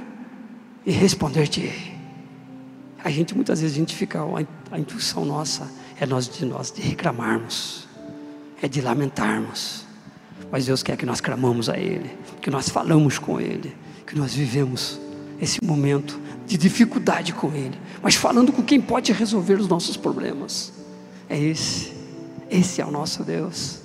e 0.87 0.93
responder-te-ei. 0.93 1.99
A 3.03 3.11
gente 3.11 3.35
muitas 3.35 3.61
vezes 3.61 3.77
a 3.77 3.79
gente 3.79 3.95
fica, 3.95 4.21
a 4.71 4.79
intuição 4.79 5.25
nossa 5.25 5.71
é 6.01 6.07
nós 6.07 6.29
de 6.29 6.45
nós 6.45 6.71
de 6.71 6.81
reclamarmos, 6.81 7.87
é 8.63 8.69
de 8.69 8.81
lamentarmos. 8.81 9.85
Mas 10.51 10.67
Deus 10.67 10.83
quer 10.83 10.97
que 10.97 11.05
nós 11.05 11.21
clamamos 11.21 11.69
a 11.69 11.77
Ele, 11.77 12.11
que 12.41 12.51
nós 12.51 12.69
falamos 12.69 13.19
com 13.19 13.41
Ele, 13.41 13.77
que 14.07 14.17
nós 14.17 14.33
vivemos 14.33 14.99
esse 15.41 15.63
momento 15.63 16.19
de 16.47 16.57
dificuldade 16.57 17.33
com 17.33 17.53
Ele, 17.53 17.79
mas 18.03 18.15
falando 18.15 18.53
com 18.53 18.63
quem 18.63 18.81
pode 18.81 19.13
resolver 19.13 19.55
os 19.55 19.69
nossos 19.69 19.97
problemas. 19.97 20.73
É 21.29 21.39
esse, 21.39 21.93
esse 22.49 22.81
é 22.81 22.87
o 22.87 22.91
nosso 22.91 23.23
Deus, 23.23 23.81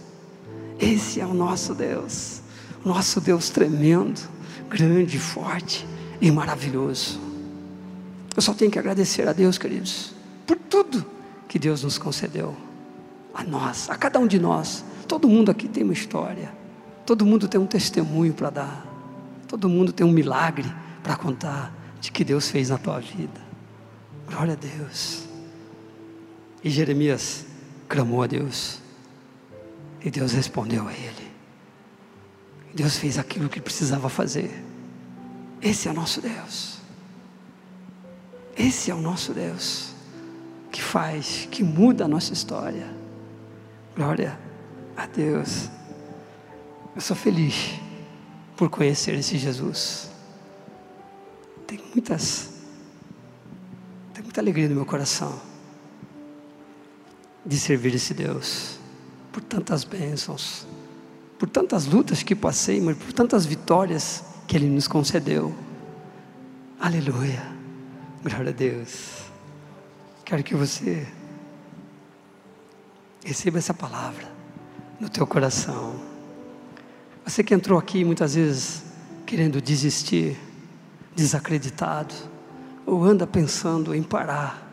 esse 0.80 1.19
é 1.19 1.26
o 1.26 1.34
nosso 1.34 1.76
Deus, 1.76 2.43
nosso 2.84 3.22
Deus 3.22 3.50
tremendo, 3.50 4.22
grande, 4.69 5.19
forte 5.19 5.88
e 6.19 6.32
maravilhoso. 6.32 7.19
Eu 8.36 8.41
só 8.41 8.54
tenho 8.54 8.72
que 8.72 8.80
agradecer 8.80 9.28
a 9.28 9.34
Deus, 9.34 9.58
queridos, 9.58 10.13
por 10.46 10.58
tudo 10.58 11.06
que 11.48 11.60
Deus 11.60 11.84
nos 11.84 11.98
concedeu, 11.98 12.56
a 13.34 13.43
nós, 13.43 13.89
a 13.89 13.96
cada 13.96 14.19
um 14.19 14.28
de 14.28 14.39
nós. 14.39 14.84
Todo 15.08 15.28
mundo 15.28 15.52
aqui 15.52 15.67
tem 15.67 15.84
uma 15.84 15.93
história, 15.93 16.52
todo 17.06 17.26
mundo 17.26 17.48
tem 17.48 17.60
um 17.60 17.67
testemunho 17.67 18.34
para 18.34 18.50
dar, 18.50 18.86
todo 19.48 19.69
mundo 19.69 19.93
tem 19.93 20.06
um 20.06 20.12
milagre 20.12 20.72
para 21.04 21.15
contar 21.15 21.74
de 22.02 22.12
que 22.12 22.24
Deus 22.24 22.50
fez 22.50 22.69
na 22.69 22.78
tua 22.78 23.00
vida. 23.00 23.41
Glória 24.28 24.54
a 24.54 24.56
Deus. 24.56 25.26
E 26.63 26.69
Jeremias 26.69 27.46
clamou 27.88 28.24
a 28.24 28.28
Deus, 28.28 28.80
e 30.04 30.10
Deus 30.10 30.32
respondeu 30.32 30.88
a 30.88 30.93
ele. 30.93 31.23
Deus 32.74 32.98
fez 32.98 33.18
aquilo 33.18 33.50
que 33.50 33.62
precisava 33.62 34.10
fazer. 34.10 34.64
Esse 35.62 35.88
é 35.88 35.92
o 35.92 35.94
nosso 35.94 36.22
Deus. 36.22 36.80
Esse 38.58 38.92
é 38.92 38.96
o 38.96 39.02
nosso 39.02 39.34
Deus 39.34 39.94
que 40.72 40.82
faz, 40.82 41.48
que 41.52 41.64
muda 41.64 42.06
a 42.06 42.08
nossa 42.08 42.34
história. 42.34 42.88
Glória 43.96 44.38
a 44.98 45.06
Deus. 45.06 45.70
Eu 46.96 47.02
sou 47.02 47.16
feliz 47.16 47.80
por 48.58 48.70
conhecer 48.70 49.14
esse 49.14 49.38
Jesus. 49.38 50.10
Tem 51.68 51.80
muitas, 51.94 52.50
tem 54.14 54.24
muita 54.24 54.42
alegria 54.42 54.68
no 54.68 54.76
meu 54.76 54.86
coração 54.86 55.40
de 57.46 57.60
servir 57.60 57.94
esse 57.94 58.14
Deus, 58.14 58.80
por 59.32 59.44
tantas 59.44 59.84
bênçãos, 59.84 60.66
por 61.44 61.50
tantas 61.50 61.86
lutas 61.88 62.24
que 62.24 62.34
passei, 62.34 62.80
mas 62.80 62.96
por 62.96 63.12
tantas 63.12 63.46
vitórias 63.46 64.24
que 64.48 64.56
Ele 64.56 64.70
nos 64.70 64.88
concedeu. 64.88 65.54
Aleluia. 66.80 67.44
Glória 68.24 68.50
a 68.50 68.54
Deus. 68.54 69.24
Quero 70.24 70.42
que 70.42 70.56
você 70.56 71.06
receba 73.26 73.58
essa 73.58 73.74
palavra 73.74 74.26
no 75.02 75.10
teu 75.10 75.28
coração. 75.28 76.00
Você 77.26 77.44
que 77.44 77.54
entrou 77.54 77.78
aqui 77.78 78.06
muitas 78.06 78.36
vezes 78.36 78.82
querendo 79.26 79.62
desistir, 79.62 80.40
desacreditado, 81.14 82.16
ou 82.86 83.04
anda 83.04 83.28
pensando 83.28 83.94
em 83.94 84.02
parar 84.02 84.66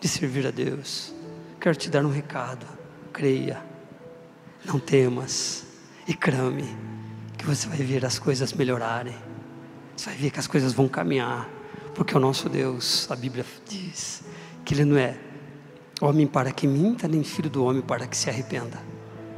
de 0.00 0.08
servir 0.08 0.46
a 0.46 0.50
Deus, 0.50 1.12
quero 1.60 1.76
te 1.76 1.90
dar 1.90 2.06
um 2.06 2.10
recado. 2.10 2.66
Creia, 3.12 3.62
não 4.64 4.80
temas 4.80 5.65
e 6.06 6.14
crame, 6.14 6.76
que 7.36 7.44
você 7.44 7.68
vai 7.68 7.78
ver 7.78 8.04
as 8.04 8.18
coisas 8.18 8.52
melhorarem. 8.52 9.16
Você 9.96 10.10
vai 10.10 10.18
ver 10.18 10.30
que 10.30 10.38
as 10.38 10.46
coisas 10.46 10.72
vão 10.72 10.88
caminhar 10.88 11.48
porque 11.96 12.14
o 12.14 12.20
nosso 12.20 12.50
Deus, 12.50 13.10
a 13.10 13.16
Bíblia 13.16 13.44
diz, 13.66 14.22
que 14.66 14.74
Ele 14.74 14.84
não 14.84 14.98
é 14.98 15.16
homem 15.98 16.26
para 16.26 16.52
que 16.52 16.66
minta, 16.66 17.08
nem 17.08 17.24
filho 17.24 17.48
do 17.48 17.64
homem 17.64 17.80
para 17.80 18.06
que 18.06 18.14
se 18.14 18.28
arrependa. 18.28 18.78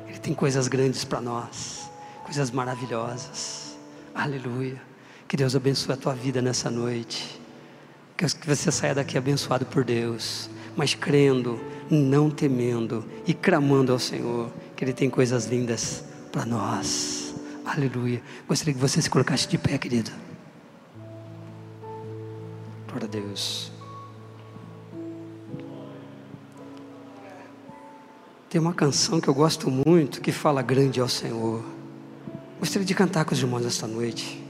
Ele 0.09 0.19
tem 0.19 0.35
coisas 0.35 0.67
grandes 0.67 1.05
para 1.05 1.21
nós, 1.21 1.89
coisas 2.25 2.51
maravilhosas. 2.51 3.79
Aleluia. 4.13 4.83
Que 5.29 5.37
Deus 5.37 5.55
abençoe 5.55 5.95
a 5.95 5.97
tua 5.97 6.15
vida 6.15 6.43
nessa 6.43 6.69
noite. 6.69 7.41
Que 8.17 8.27
você 8.45 8.73
saia 8.73 8.97
daqui 8.97 9.17
abençoado 9.17 9.65
por 9.65 9.85
Deus, 9.85 10.51
mas 10.77 10.97
crendo, 10.97 11.61
não 11.89 12.29
temendo 12.29 13.07
e 13.25 13.33
clamando 13.33 13.93
ao 13.93 14.01
Senhor, 14.01 14.51
que 14.75 14.85
Ele 14.85 14.93
tem 14.93 15.09
coisas 15.09 15.47
lindas 15.47 16.03
para 16.29 16.45
nós. 16.45 17.35
Aleluia. 17.65 18.23
Gostaria 18.47 18.75
que 18.75 18.81
você 18.81 19.03
se 19.03 19.11
colocasse 19.11 19.49
de 19.49 19.59
pé, 19.59 19.77
querido. 19.77 20.11
Glória 22.87 23.07
a 23.07 23.11
Deus. 23.11 23.71
Tem 28.49 28.59
uma 28.59 28.73
canção 28.73 29.21
que 29.21 29.29
eu 29.29 29.35
gosto 29.35 29.71
muito 29.71 30.23
que 30.23 30.33
fala 30.33 30.63
grande 30.63 31.01
ao 31.01 31.09
Senhor. 31.09 31.63
Gostaria 32.59 32.87
de 32.87 32.95
cantar 32.95 33.25
com 33.27 33.35
os 33.35 33.41
irmãos 33.41 33.65
esta 33.67 33.87
noite, 33.87 34.43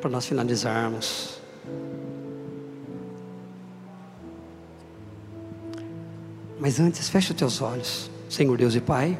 para 0.00 0.08
nós 0.08 0.26
finalizarmos. 0.26 1.38
Mas 6.58 6.80
antes, 6.80 7.08
feche 7.08 7.30
os 7.30 7.36
teus 7.36 7.60
olhos, 7.60 8.10
Senhor 8.28 8.56
Deus 8.56 8.74
e 8.74 8.80
Pai. 8.80 9.18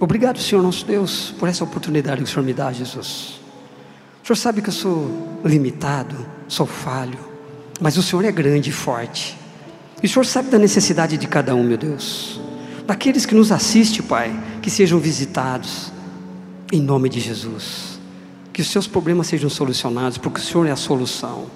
Obrigado, 0.00 0.40
Senhor 0.40 0.62
nosso 0.62 0.84
Deus, 0.84 1.32
por 1.38 1.48
essa 1.48 1.62
oportunidade 1.62 2.22
que 2.22 2.28
o 2.28 2.32
Senhor 2.32 2.44
me 2.44 2.54
dá, 2.54 2.72
Jesus. 2.72 3.38
O 4.24 4.26
Senhor 4.26 4.36
sabe 4.36 4.62
que 4.62 4.70
eu 4.70 4.72
sou 4.72 5.38
limitado, 5.44 6.16
sou 6.48 6.66
falho 6.66 7.30
mas 7.80 7.96
o 7.96 8.02
Senhor 8.02 8.24
é 8.24 8.30
grande 8.30 8.68
e 8.68 8.72
forte. 8.72 9.36
E 10.02 10.06
o 10.06 10.08
Senhor 10.08 10.26
sabe 10.26 10.50
da 10.50 10.58
necessidade 10.58 11.16
de 11.16 11.26
cada 11.26 11.54
um, 11.54 11.64
meu 11.64 11.78
Deus. 11.78 12.38
Daqueles 12.86 13.24
que 13.24 13.34
nos 13.34 13.50
assistem, 13.50 14.02
Pai, 14.02 14.38
que 14.60 14.70
sejam 14.70 14.98
visitados, 14.98 15.90
em 16.70 16.80
nome 16.80 17.08
de 17.08 17.18
Jesus. 17.18 17.98
Que 18.52 18.60
os 18.60 18.70
seus 18.70 18.86
problemas 18.86 19.28
sejam 19.28 19.48
solucionados, 19.48 20.18
porque 20.18 20.40
o 20.40 20.44
Senhor 20.44 20.66
é 20.66 20.70
a 20.70 20.76
solução. 20.76 21.46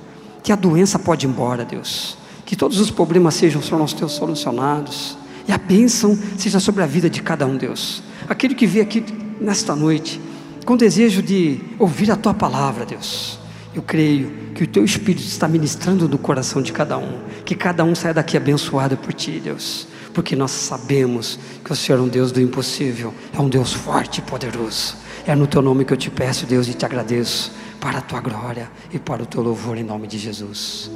Que 0.43 0.51
a 0.51 0.57
doença 0.57 0.99
pode 0.99 1.27
ir 1.27 1.29
embora, 1.29 1.65
Deus. 1.65 2.17
Que 2.47 2.57
todos 2.57 2.81
os 2.81 2.91
problemas 2.91 3.35
sejam, 3.35 3.63
Senhor, 3.63 3.79
nosso 3.79 3.97
Deus, 3.97 4.13
solucionados. 4.13 5.19
E 5.47 5.53
a 5.53 5.59
bênção 5.59 6.19
seja 6.39 6.59
sobre 6.59 6.83
a 6.83 6.87
vida 6.87 7.11
de 7.11 7.21
cada 7.23 7.47
um, 7.47 7.57
Deus. 7.57 8.03
Aquele 8.29 8.55
que 8.55 8.67
veio 8.67 8.85
aqui 8.85 9.05
nesta 9.41 9.75
noite, 9.77 10.21
com 10.65 10.77
desejo 10.77 11.23
de 11.23 11.61
ouvir 11.79 12.11
a 12.11 12.17
Tua 12.17 12.35
palavra, 12.35 12.87
Deus. 12.87 13.39
Eu 13.75 13.83
creio 13.83 14.31
que 14.55 14.63
o 14.63 14.67
teu 14.67 14.85
Espírito 14.85 15.27
está 15.27 15.49
ministrando 15.49 16.09
no 16.09 16.17
coração 16.17 16.63
de 16.63 16.73
cada 16.73 16.97
um. 16.97 17.19
Que 17.45 17.57
cada 17.57 17.83
um 17.85 17.95
saia 17.95 18.15
daqui 18.15 18.37
abençoado 18.37 18.97
por 18.97 19.13
ti, 19.13 19.41
Deus. 19.43 19.89
Porque 20.13 20.37
nós 20.37 20.53
sabemos 20.53 21.39
que 21.65 21.73
o 21.73 21.77
Senhor 21.77 21.99
é 21.99 22.03
um 22.03 22.09
Deus 22.09 22.31
do 22.31 22.41
impossível, 22.41 23.13
é 23.33 23.41
um 23.41 23.49
Deus 23.49 23.73
forte 23.73 24.19
e 24.19 24.23
poderoso. 24.23 24.97
É 25.27 25.35
no 25.35 25.47
teu 25.47 25.61
nome 25.61 25.85
que 25.85 25.93
eu 25.93 25.97
te 25.97 26.09
peço, 26.09 26.47
Deus, 26.47 26.69
e 26.69 26.75
te 26.75 26.85
agradeço. 26.85 27.53
para 27.85 27.99
a 27.99 28.01
tua 28.01 28.19
glória 28.19 28.71
e 28.91 28.99
para 28.99 29.23
o 29.23 29.27
teu 29.27 29.43
louvor 29.43 29.77
em 29.77 29.85
nome 29.85 30.07
de 30.07 30.17
Jesus. 30.17 30.91